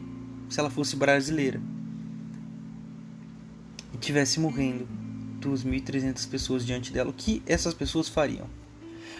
se 0.48 0.58
ela 0.58 0.70
fosse 0.70 0.96
brasileira 0.96 1.62
tivesse 4.00 4.40
morrendo 4.40 4.88
2.300 5.40 6.28
pessoas 6.28 6.64
diante 6.66 6.92
dela? 6.92 7.10
O 7.10 7.12
que 7.12 7.42
essas 7.46 7.74
pessoas 7.74 8.08
fariam? 8.08 8.46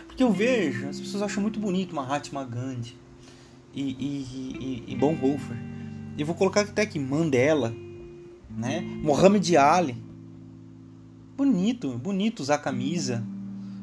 Porque 0.07 0.23
eu 0.23 0.33
vejo, 0.33 0.89
as 0.89 0.99
pessoas 0.99 1.23
acham 1.23 1.43
muito 1.43 1.61
bonito 1.61 1.95
Mahatma 1.95 2.45
Gandhi 2.45 2.97
e, 3.75 3.83
e, 3.83 4.85
e, 4.89 4.93
e 4.93 4.97
Bonhoeffer. 4.97 5.57
Eu 6.19 6.27
vou 6.27 6.35
colocar 6.35 6.63
até 6.63 6.83
aqui 6.83 6.99
Mandela, 6.99 7.75
né? 8.51 8.81
Mohamed 8.81 9.57
Ali. 9.57 9.97
Bonito, 11.37 11.97
bonito 11.97 12.41
usar 12.41 12.59
camisa. 12.59 13.25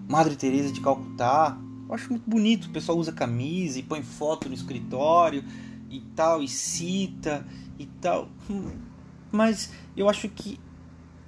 Madre 0.07 0.35
Teresa 0.35 0.71
de 0.71 0.81
Calcutá. 0.81 1.57
Eu 1.87 1.95
acho 1.95 2.09
muito 2.09 2.29
bonito. 2.29 2.65
O 2.65 2.69
pessoal 2.69 2.97
usa 2.97 3.11
camisa 3.11 3.79
e 3.79 3.83
põe 3.83 4.03
foto 4.03 4.47
no 4.47 4.53
escritório 4.53 5.43
e 5.89 6.01
tal, 6.15 6.43
e 6.43 6.47
cita 6.47 7.45
e 7.79 7.85
tal. 7.85 8.29
Mas 9.31 9.71
eu 9.95 10.09
acho 10.09 10.29
que 10.29 10.59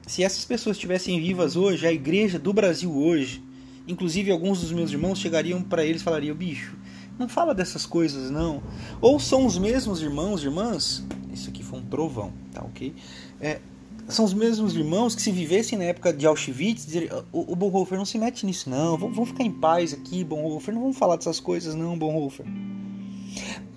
se 0.10 0.24
essas 0.24 0.44
pessoas 0.44 0.76
estivessem 0.76 1.22
vivas 1.22 1.56
hoje, 1.56 1.86
a 1.86 1.94
igreja 1.94 2.40
do 2.40 2.52
Brasil 2.52 2.92
hoje, 2.92 3.44
inclusive 3.88 4.32
alguns 4.32 4.60
dos 4.60 4.72
meus 4.72 4.92
irmãos 4.92 5.20
chegariam 5.20 5.62
para 5.62 5.86
eles 5.86 6.02
e 6.02 6.04
falariam: 6.04 6.36
bicho, 6.36 6.76
não 7.20 7.30
fala 7.30 7.54
dessas 7.54 7.86
coisas 7.86 8.32
não. 8.32 8.60
Ou 9.00 9.20
são 9.20 9.46
os 9.46 9.56
mesmos 9.60 10.02
irmãos, 10.02 10.44
irmãs. 10.44 11.06
Isso 11.32 11.48
aqui 11.50 11.62
foi 11.62 11.78
um 11.78 11.84
trovão, 11.84 12.34
tá 12.52 12.64
ok? 12.64 12.92
É, 13.40 13.60
são 14.08 14.26
os 14.26 14.34
mesmos 14.34 14.76
irmãos 14.76 15.14
que 15.14 15.22
se 15.22 15.32
vivessem 15.32 15.78
na 15.78 15.84
época 15.84 16.12
de 16.12 16.26
Auschwitz, 16.26 16.88
dizer, 16.88 17.14
o, 17.32 17.54
o 17.54 17.56
Bonhoeffer 17.56 17.96
não 17.96 18.06
se 18.06 18.18
mete 18.18 18.48
nisso 18.48 18.68
não, 18.68 18.98
vamos, 18.98 19.16
vamos 19.16 19.30
ficar 19.30 19.44
em 19.44 19.52
paz 19.52 19.94
aqui, 19.94 20.24
Bonhoeffer, 20.24 20.74
não 20.74 20.82
vamos 20.82 20.98
falar 20.98 21.18
dessas 21.18 21.40
coisas 21.40 21.76
não, 21.76 21.96
Bonhoeffer. 21.96 22.48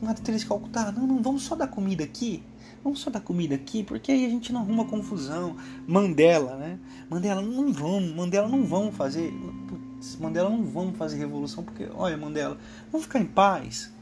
Madre 0.01 0.23
Teresa 0.23 0.45
de 0.45 0.49
Calcutá, 0.49 0.91
não, 0.91 1.07
não, 1.07 1.23
vamos 1.23 1.43
só 1.43 1.55
dar 1.55 1.67
comida 1.67 2.03
aqui, 2.03 2.43
vamos 2.83 3.01
só 3.01 3.11
dar 3.11 3.21
comida 3.21 3.55
aqui, 3.55 3.83
porque 3.83 4.13
aí 4.13 4.27
a 4.27 4.29
gente 4.29 4.53
não 4.53 4.61
arruma 4.61 4.85
confusão. 4.85 5.57
Mandela, 5.87 6.57
né? 6.57 6.79
Mandela, 7.09 7.41
não 7.41 7.73
vamos, 7.73 8.15
Mandela 8.15 8.49
não 8.49 8.65
vamos 8.65 8.95
fazer, 8.95 9.33
putz, 9.69 10.17
Mandela 10.17 10.51
não 10.51 10.65
vamos 10.65 10.97
fazer 10.97 11.19
revolução, 11.19 11.63
porque, 11.65 11.89
olha, 11.95 12.17
Mandela, 12.17 12.59
vamos 12.91 13.07
ficar 13.07 13.21
em 13.21 13.27
paz. 13.27 13.93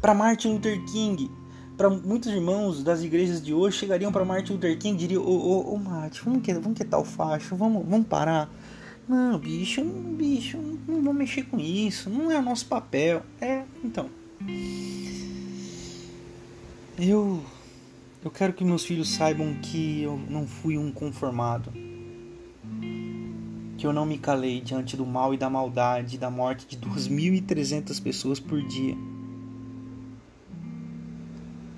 Para 0.00 0.14
Martin 0.14 0.54
Luther 0.54 0.84
King, 0.86 1.30
para 1.76 1.90
muitos 1.90 2.32
irmãos 2.32 2.82
das 2.82 3.02
igrejas 3.02 3.42
de 3.42 3.52
hoje 3.52 3.78
chegariam 3.78 4.10
para 4.10 4.24
Martin 4.24 4.54
Luther 4.54 4.78
King 4.78 4.94
e 4.94 4.98
diriam: 4.98 5.22
Ô, 5.22 5.30
ô, 5.30 5.74
ô 5.74 5.78
Martin, 5.78 6.20
vamos 6.24 6.42
que, 6.42 6.54
vamos 6.54 6.78
que 6.78 6.84
tal 6.84 7.04
facho, 7.04 7.54
vamos, 7.54 7.86
vamos 7.86 8.06
parar. 8.06 8.50
Não, 9.08 9.38
bicho, 9.38 9.84
bicho, 9.84 10.58
não 10.88 10.96
vamos 10.96 11.16
mexer 11.16 11.44
com 11.44 11.58
isso, 11.58 12.10
não 12.10 12.30
é 12.30 12.38
o 12.38 12.42
nosso 12.42 12.66
papel. 12.66 13.22
É, 13.40 13.62
então. 13.84 14.08
Eu. 16.98 17.40
Eu 18.22 18.30
quero 18.30 18.52
que 18.52 18.64
meus 18.64 18.84
filhos 18.84 19.10
saibam 19.10 19.54
que 19.62 20.02
eu 20.02 20.18
não 20.28 20.46
fui 20.46 20.76
um 20.76 20.90
conformado. 20.90 21.72
Que 23.78 23.86
eu 23.86 23.92
não 23.92 24.06
me 24.06 24.18
calei 24.18 24.60
diante 24.60 24.96
do 24.96 25.06
mal 25.06 25.32
e 25.34 25.36
da 25.36 25.50
maldade, 25.50 26.18
da 26.18 26.30
morte 26.30 26.66
de 26.66 26.76
2.300 26.78 28.02
pessoas 28.02 28.40
por 28.40 28.60
dia 28.62 28.96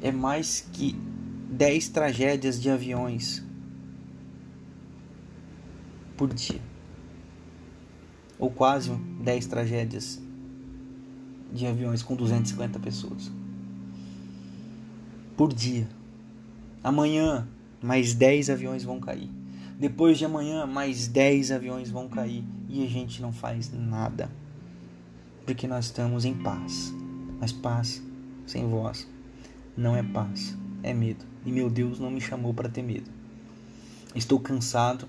é 0.01 0.13
mais 0.13 0.67
que 0.73 0.95
10 1.51 1.89
tragédias 1.89 2.61
de 2.61 2.71
aviões 2.71 3.45
por 6.17 6.33
dia. 6.33 6.61
Ou 8.39 8.51
quase 8.51 8.91
10 8.91 9.47
tragédias 9.47 10.21
de 11.53 11.67
aviões 11.67 12.03
com 12.03 12.15
250 12.15 12.79
pessoas 12.79 13.33
por 15.37 15.53
dia. 15.53 15.89
Amanhã, 16.83 17.47
mais 17.83 18.15
10 18.15 18.51
aviões 18.51 18.85
vão 18.85 19.01
cair. 19.01 19.31
Depois 19.79 20.19
de 20.19 20.25
amanhã, 20.25 20.67
mais 20.67 21.07
10 21.07 21.53
aviões 21.53 21.91
vão 21.91 22.09
cair. 22.09 22.45
E 22.69 22.85
a 22.85 22.87
gente 22.87 23.23
não 23.23 23.33
faz 23.33 23.73
nada. 23.73 24.31
Porque 25.45 25.67
nós 25.67 25.87
estamos 25.87 26.25
em 26.25 26.35
paz. 26.35 26.93
Mas 27.41 27.53
paz 27.53 28.03
sem 28.47 28.67
voz 28.67 29.07
não 29.79 29.95
é 29.95 30.03
paz, 30.03 30.59
é 30.83 30.93
medo. 30.93 31.25
E 31.47 31.53
meu 31.53 31.71
Deus 31.71 32.01
não 32.01 32.11
me 32.11 32.21
chamou 32.21 32.53
para 32.53 32.69
ter 32.69 32.83
medo. 32.83 33.09
Estou 34.13 34.41
cansado, 34.41 35.09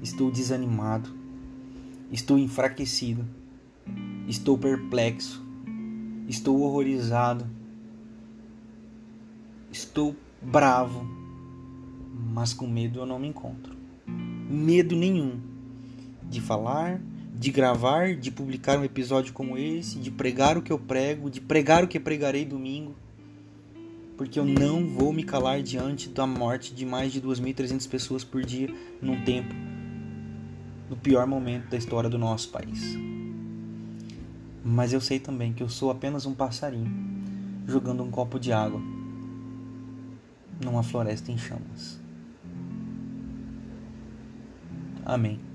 estou 0.00 0.30
desanimado, 0.30 1.12
estou 2.12 2.38
enfraquecido, 2.38 3.26
estou 4.28 4.56
perplexo, 4.56 5.44
estou 6.28 6.60
horrorizado, 6.60 7.44
estou 9.72 10.14
bravo, 10.40 11.06
mas 12.32 12.52
com 12.52 12.66
medo 12.66 13.00
eu 13.00 13.06
não 13.06 13.18
me 13.18 13.28
encontro. 13.28 13.76
Medo 14.06 14.96
nenhum 14.96 15.40
de 16.22 16.40
falar, 16.40 17.00
de 17.34 17.50
gravar, 17.50 18.14
de 18.14 18.30
publicar 18.30 18.78
um 18.78 18.84
episódio 18.84 19.32
como 19.32 19.56
esse, 19.56 19.98
de 19.98 20.10
pregar 20.10 20.56
o 20.56 20.62
que 20.62 20.72
eu 20.72 20.78
prego, 20.78 21.30
de 21.30 21.40
pregar 21.40 21.84
o 21.84 21.88
que 21.88 22.00
pregarei 22.00 22.44
domingo 22.44 22.94
porque 24.18 24.36
eu 24.36 24.44
não 24.44 24.84
vou 24.84 25.12
me 25.12 25.22
calar 25.22 25.62
diante 25.62 26.08
da 26.08 26.26
morte 26.26 26.74
de 26.74 26.84
mais 26.84 27.12
de 27.12 27.22
2.300 27.22 27.88
pessoas 27.88 28.24
por 28.24 28.42
dia 28.42 28.68
num 29.00 29.24
tempo 29.24 29.54
do 30.88 30.96
pior 30.96 31.24
momento 31.24 31.68
da 31.68 31.76
história 31.76 32.10
do 32.10 32.18
nosso 32.18 32.48
país. 32.48 32.98
Mas 34.64 34.92
eu 34.92 35.00
sei 35.00 35.20
também 35.20 35.52
que 35.52 35.62
eu 35.62 35.68
sou 35.68 35.88
apenas 35.88 36.26
um 36.26 36.34
passarinho 36.34 36.92
jogando 37.64 38.02
um 38.02 38.10
copo 38.10 38.40
de 38.40 38.52
água 38.52 38.82
numa 40.60 40.82
floresta 40.82 41.30
em 41.30 41.38
chamas. 41.38 42.00
Amém. 45.04 45.47